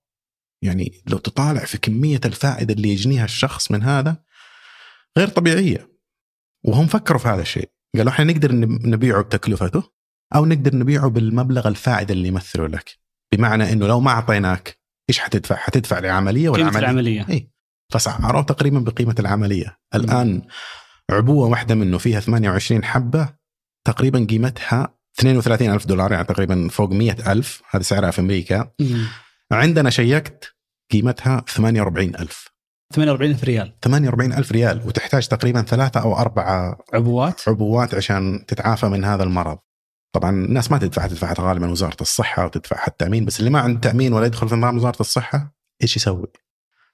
[0.63, 4.23] يعني لو تطالع في كمية الفائدة اللي يجنيها الشخص من هذا
[5.17, 5.91] غير طبيعية.
[6.65, 7.71] وهم فكروا في هذا الشيء.
[7.97, 9.83] قالوا إحنا نقدر نب- نبيعه بتكلفته
[10.35, 12.99] أو نقدر نبيعه بالمبلغ الفائدة اللي يمثله لك.
[13.33, 17.25] بمعنى إنه لو ما أعطيناك إيش حتدفع؟ حتدفع لعمليه ولا قيمه العملية.
[17.29, 17.51] اي
[17.93, 19.77] فسعروه تقريبا بقيمة العملية.
[19.95, 20.41] الآن
[21.11, 23.29] عبوة واحدة منه فيها 28 حبة
[23.87, 27.61] تقريبا قيمتها 32 ألف دولار يعني تقريبا فوق 100 ألف.
[27.69, 28.71] هذا سعرها في أمريكا.
[28.79, 29.07] مم.
[29.51, 30.55] عندنا شيكت
[30.91, 32.47] قيمتها 48 ألف.
[32.93, 33.77] 48 ألف ريال.
[33.83, 37.41] 48 ألف ريال وتحتاج تقريبا ثلاثة أو أربعة عبوات.
[37.47, 39.57] عبوات عشان تتعافى من هذا المرض.
[40.11, 44.13] طبعا الناس ما تدفع تدفع غالبا وزارة الصحة وتدفع التامين بس اللي ما عنده تأمين
[44.13, 46.27] ولا يدخل في نظام وزارة الصحة إيش يسوي؟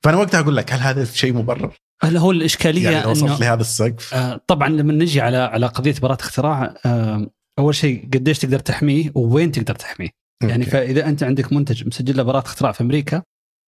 [0.03, 3.41] فأنا وقتها أقول لك هل هذا شيء مبرر؟ هل هو الإشكالية يعني لو إنه وصلت
[3.41, 7.28] لهذا السقف آه طبعا لما نجي على على قضية براءة اختراع آه
[7.59, 10.09] أول شيء قديش تقدر تحميه ووين تقدر تحميه
[10.43, 10.72] يعني أوكي.
[10.72, 13.24] فإذا أنت عندك منتج مسجل له براءة اختراع في أمريكا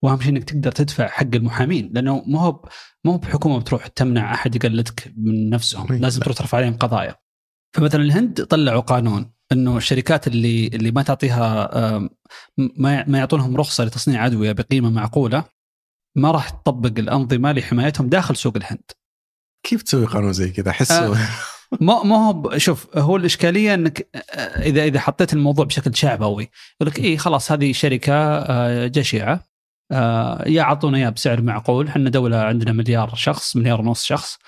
[0.05, 2.68] وأهم شيء إنك تقدر تدفع حق المحامين لأنه مو هو
[3.05, 6.24] مو هو بحكومة بتروح تمنع أحد يقلدك من نفسهم أي، لازم لا.
[6.24, 7.14] تروح ترفع عليهم قضايا
[7.76, 11.70] فمثلا الهند طلعوا قانون إنه الشركات اللي اللي ما تعطيها
[12.57, 15.44] ما ما يعطونهم رخصة لتصنيع أدوية بقيمة معقولة
[16.16, 18.90] ما راح تطبق الأنظمة لحمايتهم داخل سوق الهند
[19.66, 21.11] كيف تسوي قانون زي كذا؟ احسه
[21.80, 26.92] ما ما هو شوف هو الإشكالية إنك آه، اذا إذا حطيت الموضوع بشكل شعبوي يقول
[26.92, 29.44] لك اي خلاص هذه شركة آه، جشعة
[29.92, 34.38] آه، يا اعطونا اياه بسعر معقول إحنا دولة عندنا مليار شخص مليار ونص شخص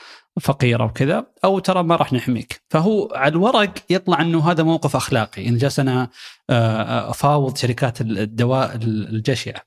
[0.40, 2.62] فقيرة وكذا أو ترى ما راح نحميك.
[2.70, 6.10] فهو على الورق يطلع أنه هذا موقف أخلاقي إن جالس أنا
[6.50, 9.62] آه، افاوض شركات الدواء الجشعة.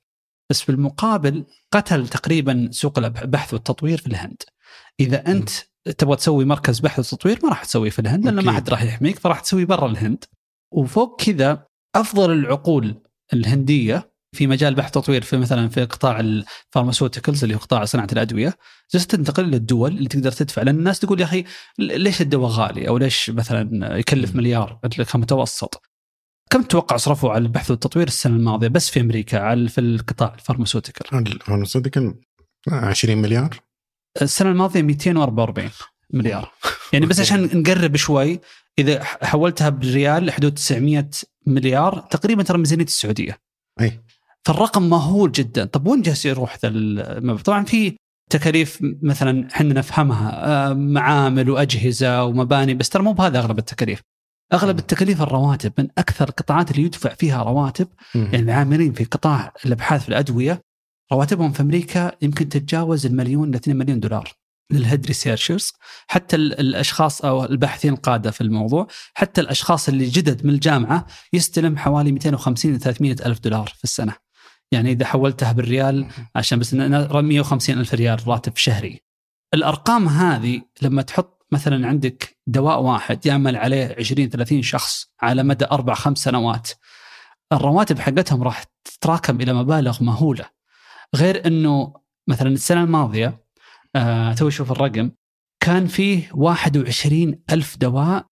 [0.49, 4.43] بس في المقابل قتل تقريبا سوق البحث والتطوير في الهند.
[4.99, 5.49] إذا أنت
[5.97, 8.51] تبغى تسوي مركز بحث وتطوير ما راح تسويه في الهند لأن ما.
[8.51, 10.26] حد راح يحميك فراح تسويه برا الهند.
[10.72, 13.01] وفوق كذا أفضل العقول
[13.34, 18.08] الهندية في مجال البحث والتطوير في مثلا في قطاع ال pharmaceuticals اللي هو قطاع صناعة
[18.12, 18.58] الأدوية
[18.94, 20.62] جالسه تنتقل للدول اللي تقدر تدفع.
[20.62, 21.44] لأن الناس تقول يا أخي
[21.80, 24.80] ليش الدواء غالي؟ أو ليش مثلا يكلف مليار
[25.12, 25.82] كمتوسط؟
[26.50, 30.39] كم تتوقع صرفوا على البحث والتطوير السنة الماضية بس في أمريكا على في القطاع ال
[30.39, 32.14] pharmaceutical ال pharmaceutical
[32.68, 33.60] 20 مليار؟
[34.22, 35.70] السنة الماضية 244
[36.14, 36.52] مليار.
[36.94, 37.20] يعني بس.
[37.20, 38.40] عشان نقرب شوي
[38.80, 41.10] إذا حولتها بالريال حدود 900
[41.46, 43.40] مليار تقريبا ترى ميزانيه السعودية.
[43.82, 44.00] أي.
[44.48, 45.66] فالرقم مهول جدا.
[45.66, 47.96] طب وين جالس يروح ذا المبلغ طبعا في
[48.32, 54.02] تكاليف مثلا إحنا نفهمها آه، معامل وأجهزة ومباني بس ترى مو بهذا أغلب التكاليف.
[54.54, 60.02] أغلب التكاليف الرواتب من أكثر القطاعات اللي يدفع فيها رواتب يعني العاملين في قطاع الأبحاث
[60.04, 60.62] في الأدوية
[61.14, 64.32] رواتبهم في أمريكا يمكن تتجاوز المليون ل 2 مليون دولار
[64.72, 65.72] لل head researchers.
[66.08, 71.78] حتى ال- الأشخاص أو الباحثين القادة في الموضوع حتى الأشخاص اللي جدد من الجامعة يستلم
[71.78, 74.23] حوالي 250 ل 300 ألف دولار في السنة.
[74.74, 79.02] يعني إذا حولتها بالريال عشان بس ن- ن- 150 ألف ريال راتب شهري.
[79.54, 85.66] الأرقام هذه لما تحط مثلا عندك دواء واحد يعمل عليه 20 30 شخص على مدى
[85.66, 86.70] أربع خمس سنوات
[87.54, 90.46] الرواتب حقتهم راح تتراكم إلى مبالغ مهولة.
[91.16, 91.94] غير إنه
[92.28, 93.44] مثلا السنة الماضية
[93.96, 95.12] آه تو أشوف الرقم
[95.60, 98.26] كان فيه 21 ألف دواء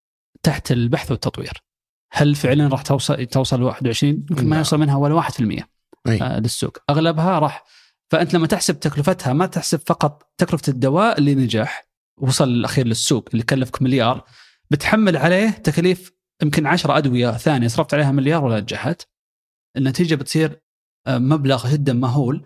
[0.43, 1.63] تحت البحث والتطوير.
[2.11, 4.57] هل فعلا راح توصل توصل 21 يمكن ما لا.
[4.57, 5.63] يوصل منها ولا 1%
[6.07, 6.21] أي.
[6.21, 6.77] آه، للسوق.
[6.89, 7.65] أغلبها راح
[8.11, 11.87] فأنت لما تحسب تكلفتها ما تحسب فقط تكلفة الدواء اللي نجح
[12.21, 14.25] وصل الأخير للسوق اللي كلفك مليار
[14.71, 16.11] بتحمل عليه تكاليف
[16.43, 19.01] يمكن 10 أدوية ثانية صرفت عليها مليار ولا نجحت.
[19.77, 20.61] النتيجة بتصير
[21.07, 22.45] آه، مبلغ جدا مهول.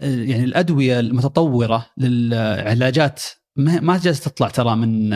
[0.00, 3.22] آه، يعني الأدوية المتطورة للعلاجات
[3.56, 5.08] ما جالسة تطلع ترى من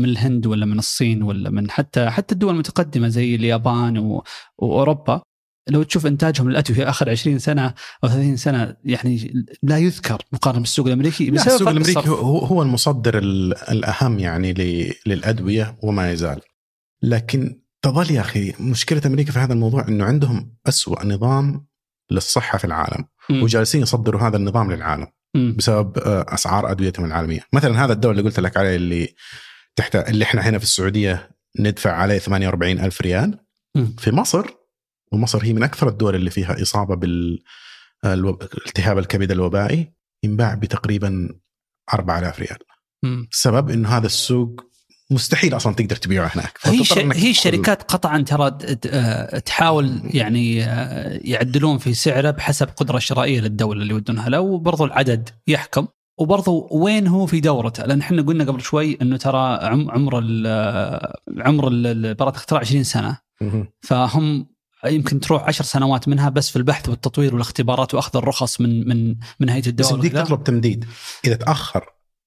[0.00, 4.20] من الهند ولا من الصين ولا من حتى حتى الدول المتقدمة زي اليابان
[4.58, 5.22] وأوروبا.
[5.68, 10.86] لو تشوف إنتاجهم للادويه آخر 20 سنة أو 30 سنة يعني لا يذكر مقارنة بالسوق
[10.86, 12.08] الأمريكي لا، بسبب السوق الأمريكي الصرف.
[12.18, 14.52] هو هو المصدر ال- الأهم يعني
[15.06, 16.40] للأدوية وما يزال
[17.02, 21.66] لكن تظل يا أخي مشكلة أمريكا في هذا الموضوع إنه عندهم أسوأ نظام
[22.10, 23.42] للصحة في العالم مم.
[23.42, 25.54] وجالسين يصدروا هذا النظام للعالم مم.
[25.58, 29.14] بسبب آه، أسعار أدويتهم العالمية مثلا هذا الدواء اللي قلت لك عليه اللي
[29.76, 33.38] تحت اللي إحنا هنا في السعودية ندفع عليه 48 ألف ريال
[33.74, 33.94] مم.
[33.98, 34.46] في مصر
[35.16, 36.94] ومصر هي من أكثر الدول اللي فيها إصابة
[38.04, 39.92] بالالتهاب الكبد الوبائي
[40.24, 41.28] ينباع بتقريبا
[41.94, 42.58] 4000 ريال.
[43.02, 43.28] مم.
[43.32, 44.60] السبب إنه هذا السوق
[45.10, 46.58] مستحيل أصلا تقدر تبيعه هناك.
[46.62, 46.98] هي ش...
[46.98, 53.82] هي الشركات قطعا ترى آه، تحاول يعني آه، يعدلون في سعره بحسب القدره الشرائيه للدولة
[53.82, 55.86] اللي يودونها له وبرضو العدد يحكم.
[56.18, 60.44] وبرضو وين هو في دورته؟ لأن إحنا قلنا قبل شوي إنه ترى عم- عمر ال-
[60.46, 61.68] آه، عمر
[62.12, 63.18] براءة الاختراع 20 سنة.
[63.82, 64.46] فهم
[64.84, 69.48] يمكن تروح عشر سنوات منها بس في البحث والتطوير والاختبارات وأخذ الرخص من من من
[69.48, 70.12] هيئة بس الدواء يمديك.
[70.12, 70.84] تطلب تمديد.
[71.24, 71.84] إذا تأخر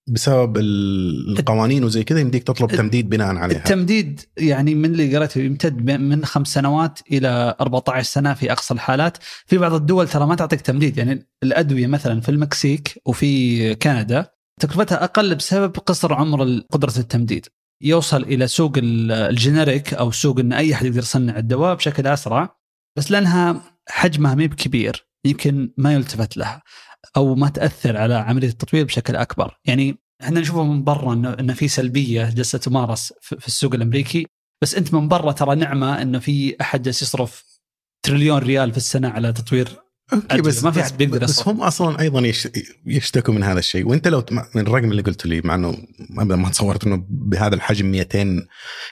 [0.08, 3.58] بسبب ال- القوانين وزي كذا يمديك تطلب تمديد بناء عليها.
[3.58, 9.18] التمديد يعني من اللي قريته يمتد من خمس سنوات إلى 14 سنة في أقصى الحالات،
[9.46, 10.98] في بعض الدول ترى ما تعطيك تمديد.
[10.98, 14.26] يعني الأدوية مثلا في المكسيك وفي كندا
[14.60, 17.46] تكلفتها أقل بسبب قصر عمر قدرة التمديد.
[17.82, 22.08] يوصل إلى سوق ال- ال generic أو سوق إن أي أحد يقدر يصنع الدواء بشكل
[22.08, 22.56] أسرع
[22.98, 26.62] بس لأنها حجمها ما بكبير يمكن ما يلتفت لها
[27.18, 31.68] أو ما تأثر على عملية التطوير بشكل أكبر، يعني إحنا نشوفه من برا انه في
[31.68, 34.28] سلبية جالسه تمارس في السوق الأمريكي
[34.62, 37.60] بس أنت من برا ترى نعمة إنه في أحد جالس يصرف
[38.06, 39.70] تريليون ريال في السنة على تطوير
[40.14, 41.48] okay بس ما في أحد بيقدر بس.
[41.48, 42.48] هم أصلا أيضا يش-
[42.86, 45.78] يشتكوا من هذا الشيء وأنت لو من الرقم اللي قلت لي مع إنه
[46.18, 48.48] ابدا ما تصورت إنه بهذا الحجم 200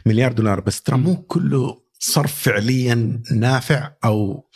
[0.05, 4.47] مليار دولار بس ترى مو كله صرف فعليا نافع أو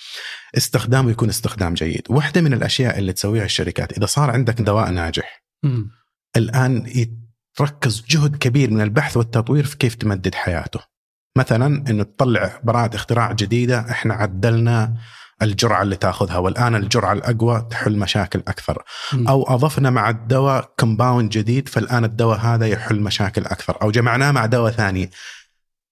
[0.57, 5.43] استخدامه يكون استخدام جيد واحدة من الأشياء اللي تسويها الشركات إذا صار عندك دواء ناجح
[5.63, 5.89] مم.
[6.35, 6.85] الآن
[7.57, 10.79] يتركز جهد كبير من البحث والتطوير في كيف تمدد حياته.
[11.37, 14.97] مثلا إنه تطلع براءة اختراع جديدة إحنا عدلنا
[15.41, 18.83] الجرعة اللي تاخذها والآن الجرعة الأقوى تحل مشاكل أكثر.
[19.27, 23.77] أو أضفنا مع الدواء كومباوند جديد فالآن الدواء هذا يحل مشاكل أكثر.
[23.81, 25.11] أو جمعناه مع دواء ثاني.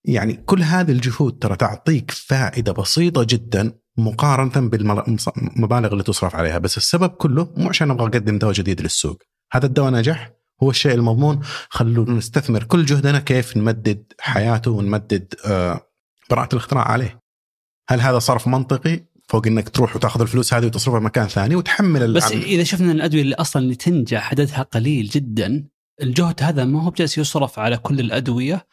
[0.05, 6.57] يعني كل هذه الجهود ترى تعطيك فائدة بسيطة جدا مقارنة بالمبالغ اللي تصرف عليها.
[6.57, 9.17] بس السبب كله مو عشان أبغى اقدم دواء جديد للسوق.
[9.51, 10.31] هذا الدواء نجح
[10.63, 11.39] هو الشيء المضمون.
[11.69, 15.81] خلونا نستثمر كل جهدنا كيف نمدد حياته ونمدد آه،
[16.29, 17.19] براءة الاختراع عليه.
[17.89, 22.31] هل هذا صرف منطقي؟ فوق إنك تروح وتاخذ الفلوس هذه وتصرفها مكان ثاني وتحمل بس
[22.31, 22.45] العمل.
[22.45, 25.67] إذا شفنا الأدوية اللي أصلا اللي تنجح عددها قليل جدا
[26.01, 28.67] الجهد هذا ما هو بجالس يصرف على كل الأدوية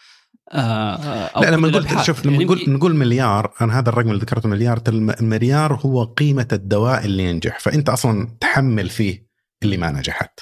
[0.52, 0.96] آه،
[1.26, 2.04] أو لا لما نقول.
[2.04, 6.48] شوف لما يعني نقول نقول مليار أنا هذا الرقم اللي ذكرته مليار المليار هو قيمة
[6.52, 9.26] الدواء اللي ينجح فأنت أصلا تحمل فيه
[9.62, 10.40] اللي ما نجحت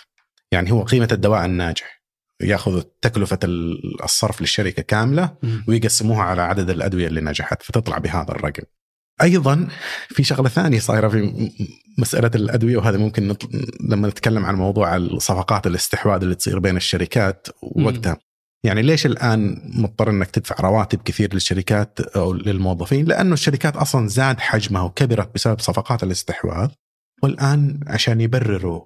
[0.53, 2.05] يعني هو قيمة الدواء الناجح
[2.43, 5.37] ياخذوا تكلفة ال- الصرف للشركة كاملة.
[5.69, 8.63] ويقسموها على عدد الأدوية اللي نجحت فتطلع بهذا الرقم.
[9.23, 9.69] أيضا
[10.09, 11.51] في شغلة ثانية صايرة في م-
[11.99, 13.49] مسألة الأدوية وهذا ممكن نط...
[13.91, 18.17] لما نتكلم عن موضوع الصفقات الاستحواذ اللي تصير بين الشركات وقتها.
[18.65, 24.41] يعني ليش الآن مضطر إنك تدفع رواتب كثير للشركات أو للموظفين؟ لأنه الشركات أصلا زاد
[24.41, 26.69] حجمها وكبرت بسبب صفقات الاستحواذ
[27.23, 28.81] والآن عشان يبرروا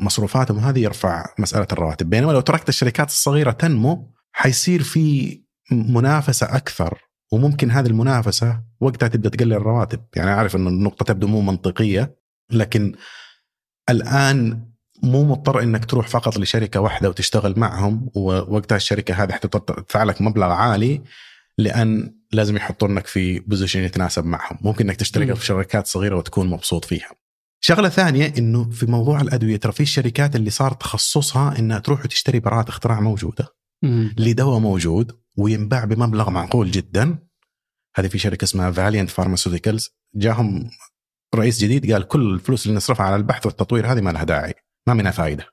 [0.00, 5.38] مصروفاتهم هذه يرفع مسألة الرواتب، بينما لو تركت الشركات الصغيرة تنمو حيصير في
[5.72, 6.98] منافسة أكثر
[7.32, 12.16] وممكن هذه المنافسة وقتها تبدأ تقلل الرواتب، يعني أعرف إن النقطة تبدو مو منطقية
[12.50, 12.94] لكن
[13.90, 14.66] الآن
[15.02, 20.46] مو مضطر إنك تروح فقط لشركة واحدة وتشتغل معهم ووقتها الشركة هذه حتدفع لك مبلغ
[20.46, 21.02] عالي
[21.58, 25.34] لأن لازم يحطونك في بوزيشن يتناسب معهم، ممكن إنك تشترك.
[25.34, 27.10] في شركات صغيرة وتكون مبسوط فيها.
[27.60, 32.40] شغلة ثانية إنه في موضوع الأدوية ترى في الشركات اللي صار تخصصها إنها تروح وتشتري
[32.40, 33.48] براءة اختراع موجودة.
[34.18, 37.18] لدواء موجود وينباع بمبلغ معقول جدا.
[37.96, 40.70] هذه في شركة اسمها فاليانت فارماسيوتيكالز جاهم
[41.34, 44.54] رئيس جديد قال كل الفلوس اللي نصرفها على البحث والتطوير هذه ما لها داعي،
[44.86, 45.46] ما منها فائده.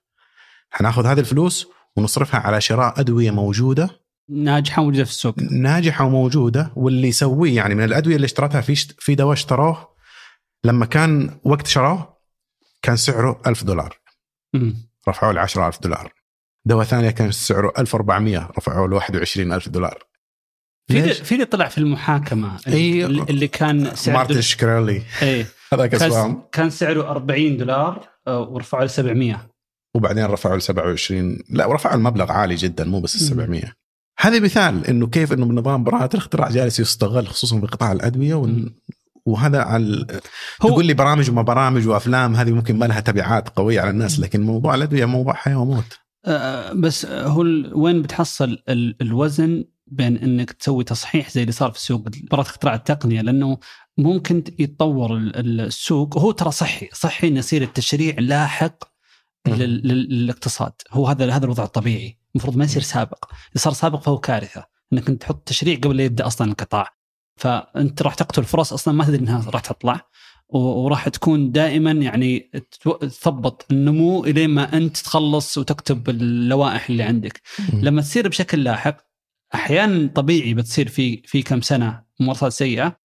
[0.69, 3.89] حناخذ هذه الفلوس ونصرفها على شراء أدوية موجودة
[4.29, 8.95] ناجحة موجوده في السوق ناجحة وموجودة واللي يسويه يعني من الأدوية اللي اشترتها في شت-
[9.01, 9.87] في دواء اشتروه
[10.63, 12.17] لما كان وقت شروه
[12.81, 13.97] كان سعره 1000 دولار.
[15.09, 16.13] رفعوه ل 10000 دولار
[16.65, 20.03] دواء ثاني كان سعره 1400 رفعوه ل 21000 دولار.
[20.87, 22.57] في؟ في اللي طلع في المحاكمة.
[22.67, 25.01] اللي, اللي كان سعر مارتن شكرالي.
[25.21, 26.43] إيه هذاك كان, اسمهم.
[26.51, 29.49] كان سعره 40 دولار آه، ورفعوا ل 700
[29.95, 33.27] وبعدين رفعوا ل 27 لا ورفعوا المبلغ عالي جدا مو بس ال مم.
[33.27, 33.73] 700
[34.19, 38.73] هذا مثال إنه كيف إنه نظام براءة الاختراع جالس يستغل خصوصا في قطاع الأدوية وال...
[39.25, 40.05] وهذا على
[40.61, 44.19] هو تقول لي برامج وما برامج وأفلام هذه ممكن ما لها تبعات قوية على الناس
[44.19, 45.99] لكن موضوع الأدوية موضوع حياة وموت.
[46.25, 47.41] آه، بس هو
[47.73, 52.01] وين بتحصل ال- الوزن بين إنك تسوي تصحيح زي اللي صار في السوق؟
[52.31, 53.57] براءة اختراع التقنية لأنه
[53.97, 58.83] ممكن يتطور ال- ال- السوق وهو ترى صحي صحي ان يصير التشريع لاحق
[59.47, 60.73] للاقتصاد.
[60.91, 62.17] هو هذا هذا الوضع الطبيعي.
[62.35, 63.25] المفروض ما يصير سابق.
[63.55, 64.65] إذا صار سابق فهو كارثة.
[64.93, 66.97] إنك أنت تحط تشريع قبل لا يبدأ أصلا القطاع.
[67.35, 70.07] فأنت راح تقتل فرص أصلا ما تدري إنها راح تطلع.
[70.49, 72.51] وراح تكون دائما يعني
[73.01, 77.41] تثبط النمو إلين ما أنت تخلص وتكتب اللوائح اللي عندك.
[77.73, 78.97] لما تصير بشكل لاحق
[79.55, 82.99] أحيانا طبيعي بتصير في في كم سنة ممارسات سيئة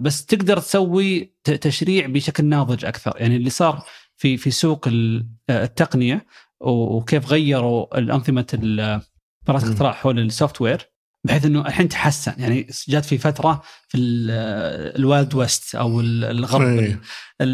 [0.00, 3.12] بس تقدر تسوي تشريع بشكل ناضج أكثر.
[3.16, 3.84] يعني اللي صار
[4.16, 6.26] في في سوق ال- التقنية
[6.60, 9.00] وكيف غيروا الأنظمة ال-
[9.46, 9.66] براءة مم.
[9.66, 10.90] الاختراع حول ال software
[11.24, 12.32] بحيث إنه الحين تحسن.
[12.38, 17.00] يعني جات في فترة في ال- ال Wild West أو ال- الغرب إيه.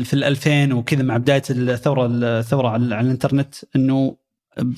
[0.05, 4.17] في ال 2000 وكذا مع بداية الثورة الثورة على على الإنترنت إنه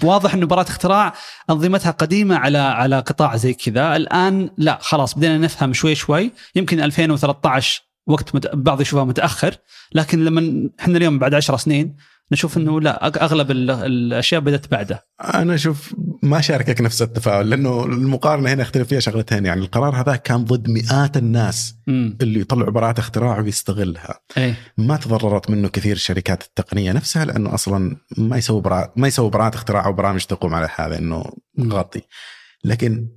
[0.05, 1.13] واضح إنه براءة اختراع
[1.51, 3.97] أنظمتها قديمة على على قطاع زي كذا.
[3.97, 6.33] الآن لا خلاص بدينا نفهم شوي شوي.
[6.55, 8.47] يمكن 2013 وقت مت...
[8.55, 9.55] بعض يشوفها متأخر
[9.95, 11.97] لكن لما إحنا اليوم بعد 10 سنين
[12.33, 15.05] نشوف إنه لا أغلب ال- الأشياء بدأت بعده.
[15.35, 20.17] أنا أشوف ما شاركك نفس التفاؤل لأنه المقارنة هنا اختلف فيها شغلتين يعني القرار هذا
[20.17, 24.21] كان ضد مئات الناس امم اللي يطلعوا براءة اختراع ويستغلها.
[24.37, 24.55] إيه.
[24.79, 29.55] ما تضررت منه كثير الشركات التقنية نفسها لأنه أصلا ما يسووا براءة ما يسووا براءة
[29.55, 31.25] اختراع أو برامج تقوم على هذا إنه.
[31.61, 32.01] غطي.
[32.65, 33.09] لكن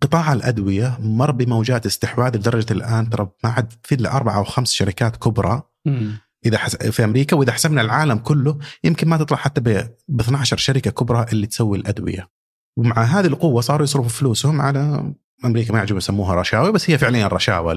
[0.00, 4.72] قطاع الأدوية مر بموجات استحواذ لدرجة الآن ترى ما عاد في الا أربع أو خمس
[4.72, 6.18] شركات كبرى مم.
[6.46, 6.76] إذا حس...
[6.76, 9.88] في أمريكا وإذا حسبنا العالم كله يمكن ما تطلع حتى ب...
[10.08, 12.28] ب 12 شركة كبرى اللي تسوي الأدوية.
[12.76, 15.12] ومع هذه القوة صاروا يصرفوا فلوسهم على
[15.44, 17.74] أمريكا ما يعجبهم يسموها رشاوى بس هي فعليا رشاوى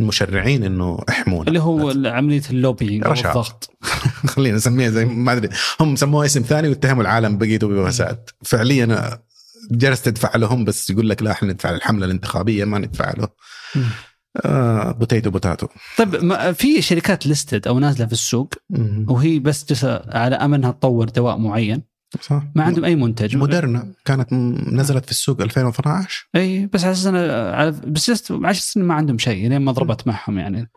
[0.00, 3.06] للمشرعين إنه احمونا اللي هو عملية اللوبينج.
[3.06, 3.70] الضغط
[4.34, 5.48] خلينا نسميها زي ما أدري
[5.80, 9.18] هم سموها اسم ثاني واتهموا العالم بقيته بفساد فعليا
[9.70, 13.28] جلست تدفع لهم بس يقول لك لا إحنا ندفع الحملة الانتخابية ما ندفع له.
[14.44, 15.66] آه potato potato.
[15.98, 18.54] طيب ما في شركات listed أو نازلة في السوق
[19.08, 21.82] وهي بس على امل انها تطور دواء معين.
[22.20, 22.42] صح.
[22.54, 23.36] ما عندهم أي منتج.
[23.36, 24.32] مودرنا كانت
[24.72, 29.18] نزلت في السوق 2012 إي بس على أساس على- بس just 10 سنين ما عندهم
[29.18, 30.70] شيء لين ما ضربت معهم يعني.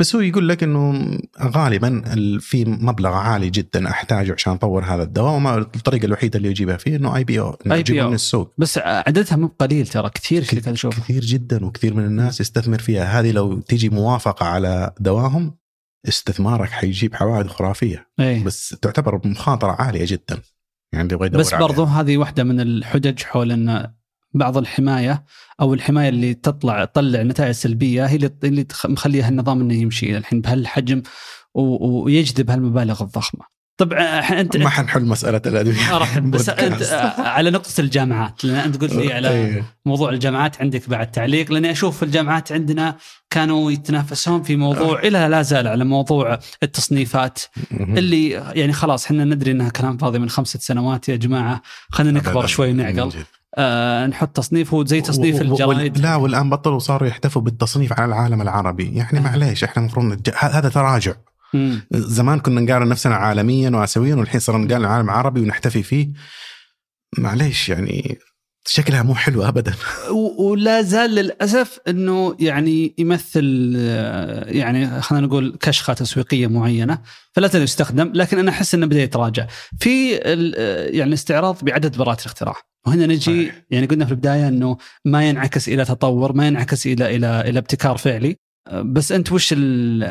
[0.00, 5.02] بس هو يقول لك إنه غالبا ال- في مبلغ عالي جدا أحتاجه عشان أطور هذا
[5.02, 7.78] الدواء وما الطريقة الوحيدة اللي يجيبها فيه إنه IP أو إنه IPO.
[7.78, 8.52] يجيبه من السوق.
[8.58, 11.00] بس عددها مو قليل ترى كثير شركات أشوفها.
[11.04, 13.20] كثير جدا وكثير من الناس يستثمر فيها.
[13.20, 15.54] هذه لو تيجي موافقة على دواهم
[16.08, 18.08] استثمارك حيجيب حوائد خرافية.
[18.20, 20.38] اي بس تعتبر مخاطرة عالية جدا.
[20.92, 21.66] يعني يدور بس عليها.
[21.68, 23.92] برضو هذه واحدة من الحجج حول إن
[24.34, 25.24] بعض الحماية
[25.60, 31.02] أو الحماية اللي تطلع تطلع نتائج سلبية هي اللي مخليها النظام إنه يمشي الحين بهالحجم
[31.54, 33.52] ويجذب هالمبالغ الضخمة.
[33.76, 34.00] طبعا
[34.40, 36.82] أنت ما حنحل مسألة الادويه بس أنت.
[37.18, 39.64] على نقطة الجامعات لأن أنت قلت لي على إيه.
[39.86, 42.96] موضوع الجامعات عندك بعد تعليق لأني أشوف الجامعات عندنا
[43.30, 47.40] كانوا يتنافسون في موضوع إلى لا زال على موضوع التصنيفات.
[47.72, 52.46] اللي يعني خلاص إحنا ندري إنها كلام فاضي من خمسة سنوات يا جماعة خلينا نكبر.
[52.46, 53.12] شوي ونعقل.
[53.58, 58.04] آه نحط تصنيف هو زي تصنيف و- الجرايد لا والآن بطلوا صاروا يحتفوا بالتصنيف على
[58.04, 59.22] العالم العربي يعني آه.
[59.22, 60.32] معليش إحنا المفروض نتج...
[60.38, 61.12] هذا تراجع
[61.54, 61.82] مم.
[61.92, 66.08] زمان كنا نقارن نفسنا عالميا واسيويا والحين صرنا نقارن العالم العربي ونحتفي فيه
[67.18, 68.18] معليش يعني
[68.66, 69.74] شكلها مو حلو ابدا
[70.38, 76.98] ولا زال للأسف إنه يعني يمثل آه، يعني خلينا نقول كشخة تسويقية معينة
[77.32, 79.46] فلا زال يستخدم لكن أنا أحس إنه بدأ يتراجع.
[79.80, 82.54] في آه، يعني استعراض بعدد براءات الاختراع
[82.86, 83.62] وهنا نجي صحيح.
[83.70, 87.96] يعني قلنا في البداية إنه ما ينعكس إلى تطور ما ينعكس إلى إلى إلى ابتكار
[87.96, 88.36] فعلي
[88.70, 90.04] بس أنت وش ال-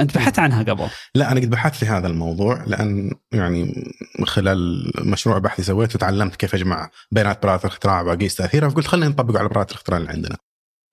[0.00, 3.74] أنت بحثت عنها قبل لا أنا قد بحثت في هذا الموضوع لأن يعني
[4.24, 9.38] خلال مشروع بحثي سويته تعلمت كيف أجمع بيانات براءة الاختراع واقيس تاثيرها فقلت خلينا نطبقه
[9.38, 10.36] على براءة الاختراع اللي عندنا.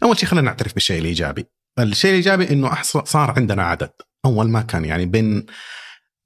[0.04, 1.46] أول شيء خلينا نعترف بالشيء الإيجابي.
[1.80, 3.92] الشيء الإيجابي إنه أحص- صار عندنا عدد
[4.26, 5.46] أول ما كان يعني بين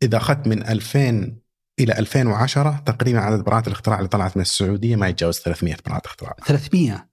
[0.04, 1.38] إذا أخذت من 2000
[1.80, 6.34] إلى 2010 تقريبا عدد براءات الاختراع اللي طلعت من السعودية ما يتجاوز 300 براءة اختراع.
[6.46, 7.08] 300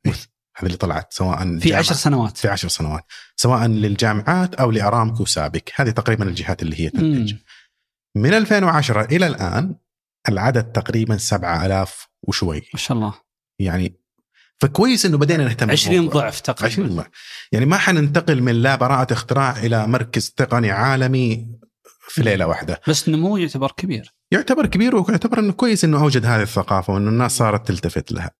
[0.60, 2.36] هذه اللي طلعت سواء في 10 سنوات.
[2.36, 3.04] في عشر سنوات.
[3.36, 7.32] سواء للجامعات أو لأرامكو سابك هذه تقريبا الجهات اللي هي تنتج.
[7.32, 7.40] مم.
[8.16, 9.74] من 2010 إلى الآن
[10.28, 12.62] العدد تقريبا 7000 وشوي.
[12.74, 13.14] ما شاء الله.
[13.58, 14.00] يعني
[14.60, 16.22] فكويس إنه بدينا نهتم 20 بالموضوع.
[16.22, 16.72] ضعف تقريبا.
[16.72, 17.06] 20 ضعف.
[17.52, 21.46] يعني ما حننتقل من لا براءة اختراع إلى مركز تقني عالمي
[22.08, 22.80] في ليلة واحدة.
[22.88, 24.14] بس نمو يعتبر كبير.
[24.32, 28.30] يعتبر كبير ويعتبر إنه كويس إنه أوجد هذه الثقافة وإنه الناس صارت تلتفت لها.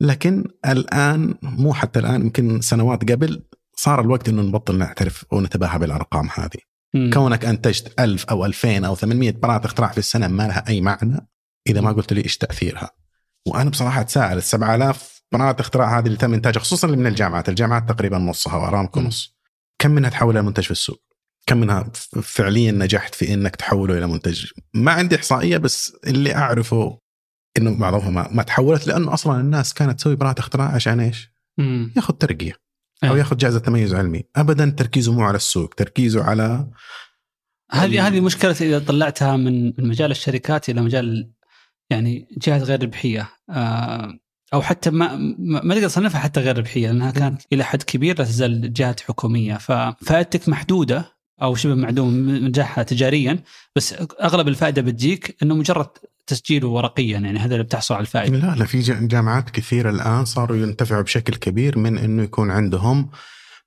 [0.00, 3.42] لكن الآن مو حتى الآن يمكن سنوات قبل
[3.76, 6.60] صار الوقت إنه نبطل نعترف ونتباهى بالأرقام هذه.
[6.94, 7.10] مم.
[7.12, 11.28] كونك أنتجت 1000 أو 2000 أو 800 براءة اختراع في السنة ما لها أي معنى
[11.66, 12.90] إذا ما قلت لي إيش تأثيرها.
[13.46, 17.48] وأنا بصراحة أتساءل ال 7000 براءة اختراع هذه اللي تم إنتاجها خصوصا اللي من الجامعات
[17.48, 19.00] الجامعات تقريبا نصها وارامكو.
[19.00, 19.36] نص
[19.78, 21.02] كم منها تحول إلى منتج في السوق؟
[21.46, 21.90] كم منها
[22.22, 26.99] فعليا نجحت في إنك تحوله إلى منتج؟ ما عندي إحصائية بس اللي أعرفه
[27.58, 31.92] إنه معظمها ما, ما تحولت لأنه أصلا الناس كانت تسوي براءة اختراع عشان إيش؟ مم.
[31.96, 32.52] ياخذ ترقية
[33.04, 33.18] أو إيه.
[33.18, 36.66] ياخذ جائزة تميز علمي ابدا تركيزه مو على السوق تركيزه على
[37.72, 41.30] هذه هذه مشكلة إذا طلعتها من مجال الشركات إلى مجال
[41.90, 44.18] يعني جهات غير ربحية آه،
[44.54, 48.24] أو حتى ما ما تقدر تصنفها حتى غير ربحية لأنها كانت إلى حد كبير لا
[48.24, 53.38] تزال جهات حكومية ففائدتك محدودة أو شبه معدوم من نجاحها تجاريا
[53.76, 55.88] بس أغلب الفائدة بتجيك إنه مجرد
[56.30, 60.24] تسجيله ورقيا يعني هذا اللي بتحصل على الفائدة لا لا في جا- جامعات كثيرة الآن
[60.24, 63.10] صاروا ينتفعوا بشكل كبير من إنه يكون عندهم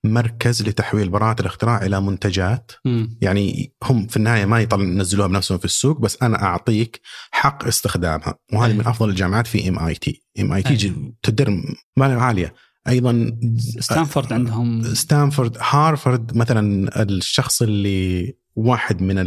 [0.05, 3.18] مركز لتحويل براءة الاختراع إلى منتجات مم.
[3.22, 7.01] يعني هم في النهاية ما يطل ينزلوها بنفسهم في السوق بس أنا أعطيك
[7.32, 8.78] حق استخدامها وهذه أي.
[8.78, 10.64] من أفضل الجامعات في ام اي تي ام أي.
[10.64, 10.93] تي
[11.24, 11.49] تدر
[11.97, 12.53] مبالغ عالية
[12.88, 13.32] أيضا
[13.80, 19.20] ستانفورد عندهم ستانفورد هارفرد مثلا الشخص اللي واحد من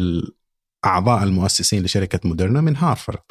[0.87, 3.23] الاعضاء المؤسسين لشركة موديرنا من هارفرد.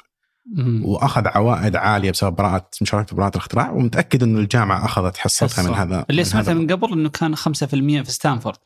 [0.81, 5.73] وأخذ عوائد عالية بسبب براءه مشاركته في براءة الاختراع ومتأكد انه الجامعة أخذت حصتها من.
[5.73, 7.39] هذا اللي سمعته من قبل إنه كان 5%
[8.03, 8.57] في ستانفورد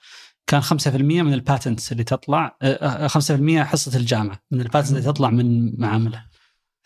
[0.47, 5.01] كان 5% من ال patents اللي تطلع آه، آه، 5% حصة الجامعة من الباتنتس اللي
[5.01, 6.29] تطلع من معاملها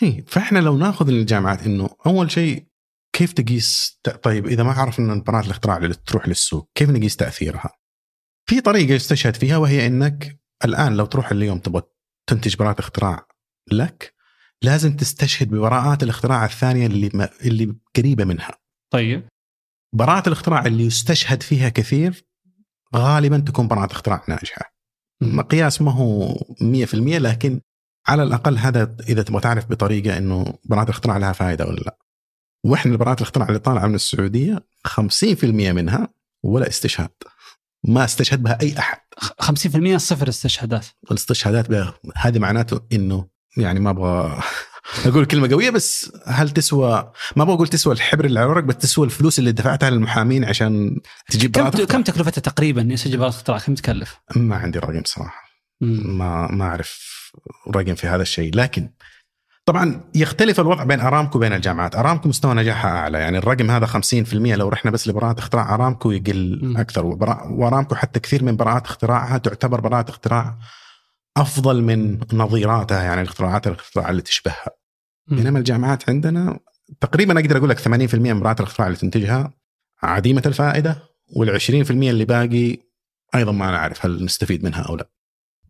[0.03, 2.65] إيه، فإحنا لو ناخذ الجامعات إنه أول شيء
[3.13, 7.69] كيف تقيس طيب إذا ما عرف إن براءة الاختراع اللي تروح للسوق كيف نقيس تأثيرها؟
[8.49, 11.81] في طريقة يستشهد فيها وهي إنك الآن لو تروح اليوم تبغى
[12.27, 13.27] تنتج براءة اختراع
[13.71, 14.13] لك
[14.61, 18.51] لازم تستشهد ببراءات الاختراع الثانية اللي ما اللي قريبة منها.
[18.93, 19.27] طيب
[19.93, 22.25] براءة الاختراع اللي يستشهد فيها كثير
[22.95, 24.73] غالبا تكون براءة اختراع ناجحة.
[25.21, 27.61] مقياس ما هو 100% لكن
[28.07, 31.97] على الأقل هذا إذا تبغى تعرف بطريقة إنه براءة الاختراع لها فائده ولا لا.
[32.65, 36.13] وإحنا براءة الاختراع اللي طالعة من السعودية 50% منها
[36.43, 37.11] ولا استشهاد.
[37.83, 39.02] ما استشهد بها أي أحد.
[39.41, 40.85] 50% صفر استشهادات.
[41.11, 41.67] الاستشهادات
[42.15, 44.39] هذه معناته إنه يعني ما أبغى
[45.05, 48.77] أقول كلمة قوية بس هل تسوى ما أبغى أقول تسوى الحبر اللي على الورق بس
[48.77, 53.75] تسوى الفلوس اللي دفعتها للمحامين عشان تجيب كم كم تكلفتها تقريبا يسجل براءة اختراع كم
[53.75, 55.43] تكلف؟ ما عندي رقم صراحة
[55.81, 57.13] ما ما أعرف
[57.75, 58.89] رقم في هذا الشيء لكن
[59.65, 64.33] طبعا يختلف الوضع بين أرامكو وبين الجامعات، أرامكو مستوى نجاحها أعلى يعني الرقم هذا 50%
[64.33, 66.73] لو رحنا بس لبراءة اختراع أرامكو يقل.
[66.77, 70.57] أكثر وأرامكو حتى كثير من براءات اختراعها تعتبر براءة اختراع
[71.37, 74.69] أفضل من نظيراتها يعني الاختراعات الاختراع اللي تشبهها.
[75.27, 76.59] بينما الجامعات عندنا
[77.01, 79.53] تقريبا أقدر أقول لك 80% من براءات الاختراع اللي تنتجها
[80.03, 80.97] عديمة الفائدة
[81.35, 82.77] وال 20% اللي باقي
[83.35, 85.09] أيضا ما نعرف هل نستفيد منها أو لا.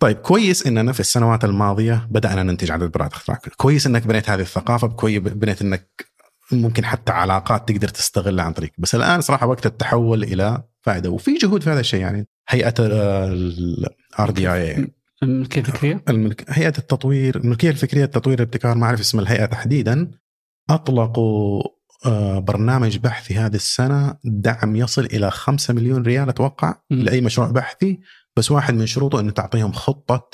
[0.03, 4.41] طيب كويس إننا في السنوات الماضية بدأنا ننتج عدد براءات اختراع، كويس إنك بنيت هذه
[4.41, 6.05] الثقافة، كويس بنيت إنك
[6.51, 11.37] ممكن حتى علاقات تقدر تستغلها عن طريق، بس الآن صراحة وقت التحول إلى فائدة وفي
[11.37, 14.87] جهود في هذا الشيء يعني هيئة الار دي اي
[15.23, 16.45] الملكية الفكرية؟ الملك...
[16.47, 20.11] هيئة التطوير الملكية الفكرية التطوير الابتكار ما أعرف اسم الهيئة تحديدا
[20.69, 21.63] أطلقوا
[22.05, 26.75] آه، برنامج بحثي هذه السنة دعم يصل إلى 5 مليون ريال أتوقع.
[26.89, 27.99] لأي مشروع بحثي
[28.35, 30.29] بس واحد من شروطه إنه تعطيهم خطة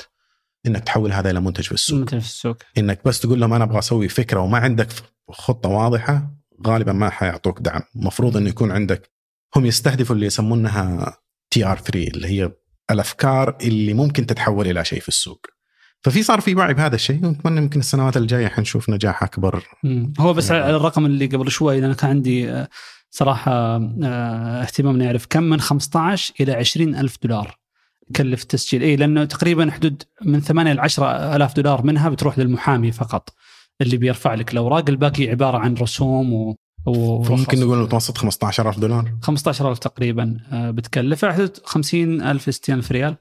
[0.66, 2.00] إنك تحول هذا إلى منتج في السوق.
[2.00, 2.56] مثل في السوق.
[2.78, 4.88] إنك بس تقول لهم أنا أبغى أسوي فكرة وما عندك
[5.30, 6.30] خطة واضحة
[6.66, 7.82] غالبا ما حيعطوك دعم.
[7.96, 9.10] المفروض إنه يكون عندك
[9.56, 11.16] هم يستهدفوا اللي يسمونها
[11.50, 12.52] TRL 3 اللي هي
[12.90, 15.46] الأفكار اللي ممكن تتحول إلى شيء في السوق.
[16.02, 19.64] ففي صار في وعي بهذا الشيء ونتمنى يمكن السنوات الجاية حنشوف نجاح أكبر.
[19.84, 20.12] مم.
[20.20, 20.50] هو بس.
[20.50, 22.68] على الرقم اللي قبل شوي لأن كان عندي آه،
[23.10, 27.59] صراحة آه، اهتمام إني أعرف كم من 15 إلى 20 ألف دولار.
[28.10, 32.92] يكلف التسجيل اي لأنه تقريبا حدود من 8 ل 10 آلاف دولار منها بتروح للمحامي
[32.92, 33.34] فقط
[33.80, 34.84] اللي بيرفع لك الأوراق.
[34.88, 36.56] الباقي عبارة عن رسوم و
[37.22, 39.12] فممكن نقول المتوسط 15000 دولار.
[39.22, 41.24] 15000 تقريبا آه، بتكلف.
[41.24, 43.16] حدود 50000 60000 ريال.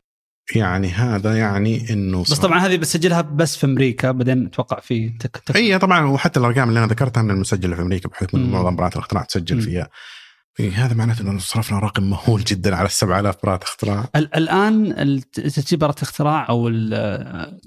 [0.55, 5.37] يعني هذا يعني إنه بس طبعا هذه بتسجلها بس في أمريكا بعدين أتوقع في تك
[5.45, 6.05] تك اي طبعا.
[6.05, 8.49] وحتى الأرقام اللي أنا ذكرتها من المسجله في أمريكا بحكم انه.
[8.49, 9.61] معظم براءات الاختراع تسجل.
[9.61, 9.89] فيها.
[10.59, 14.05] إيه هذا معناته إنه صرفنا رقم مهول جدا على ال 7000 براءة اختراع.
[14.15, 16.69] ال- الآن التسجيل براءة اختراع أو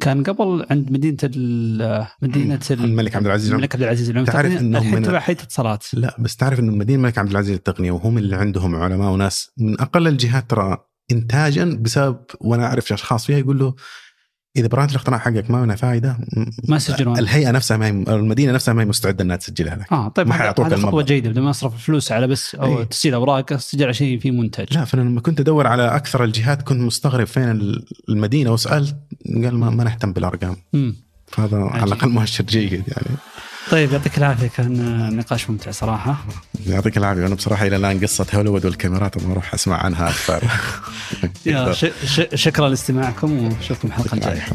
[0.01, 2.07] كان قبل عند مدينة ال-
[2.70, 3.53] الملك عبد العزيز.
[3.53, 4.09] الملك عبد العزيز.
[4.26, 5.84] تعرف إنهم الحين من- تبع هيئه اتصالات.
[5.95, 9.80] لا بس تعرف إنه المدينة الملك عبد العزيز للتقنيه وهم اللي عندهم علماء وناس من
[9.80, 10.78] أقل الجهات ترى
[11.12, 13.74] انتاجا بسبب وأنا أعرف أشخاص فيها يقول له
[14.57, 16.18] إذا براءة الاختراع حقك ما منها فائده
[16.68, 17.18] ما يسجلون.
[17.18, 20.34] الهيئة نفسها ما هي المدينة نفسها ما هي مستعدة إنها تسجلها لك آه طيب ما
[20.34, 21.03] هذا حيعطوك هذا خطوة.
[21.03, 22.84] جيدة بدل ما اصرف الفلوس على بس أو إيه.
[22.84, 26.62] تسجيل اوراق اسجل على شيء فيه منتج لا فأنا لما كنت أدور على أكثر الجهات
[26.62, 28.96] كنت مستغرب فين المدينة وسألت
[29.26, 30.96] قال ما, ما نهتم بالأرقام مم.
[31.26, 31.84] فهذا على.
[31.84, 33.16] الأقل مؤشر جيد يعني
[33.70, 36.16] طيب يعطيك العافية كان نقاش ممتع صراحة.
[36.66, 37.26] يعطيك العافية.
[37.26, 40.42] أنا بصراحة إلى الآن قصة هوليوود والكاميرات أبغى أروح أسمع عنها أكثر.
[41.46, 44.46] يا ش- ش- شكرا لاستماعكم وأشوفكم الحلقة الجاية.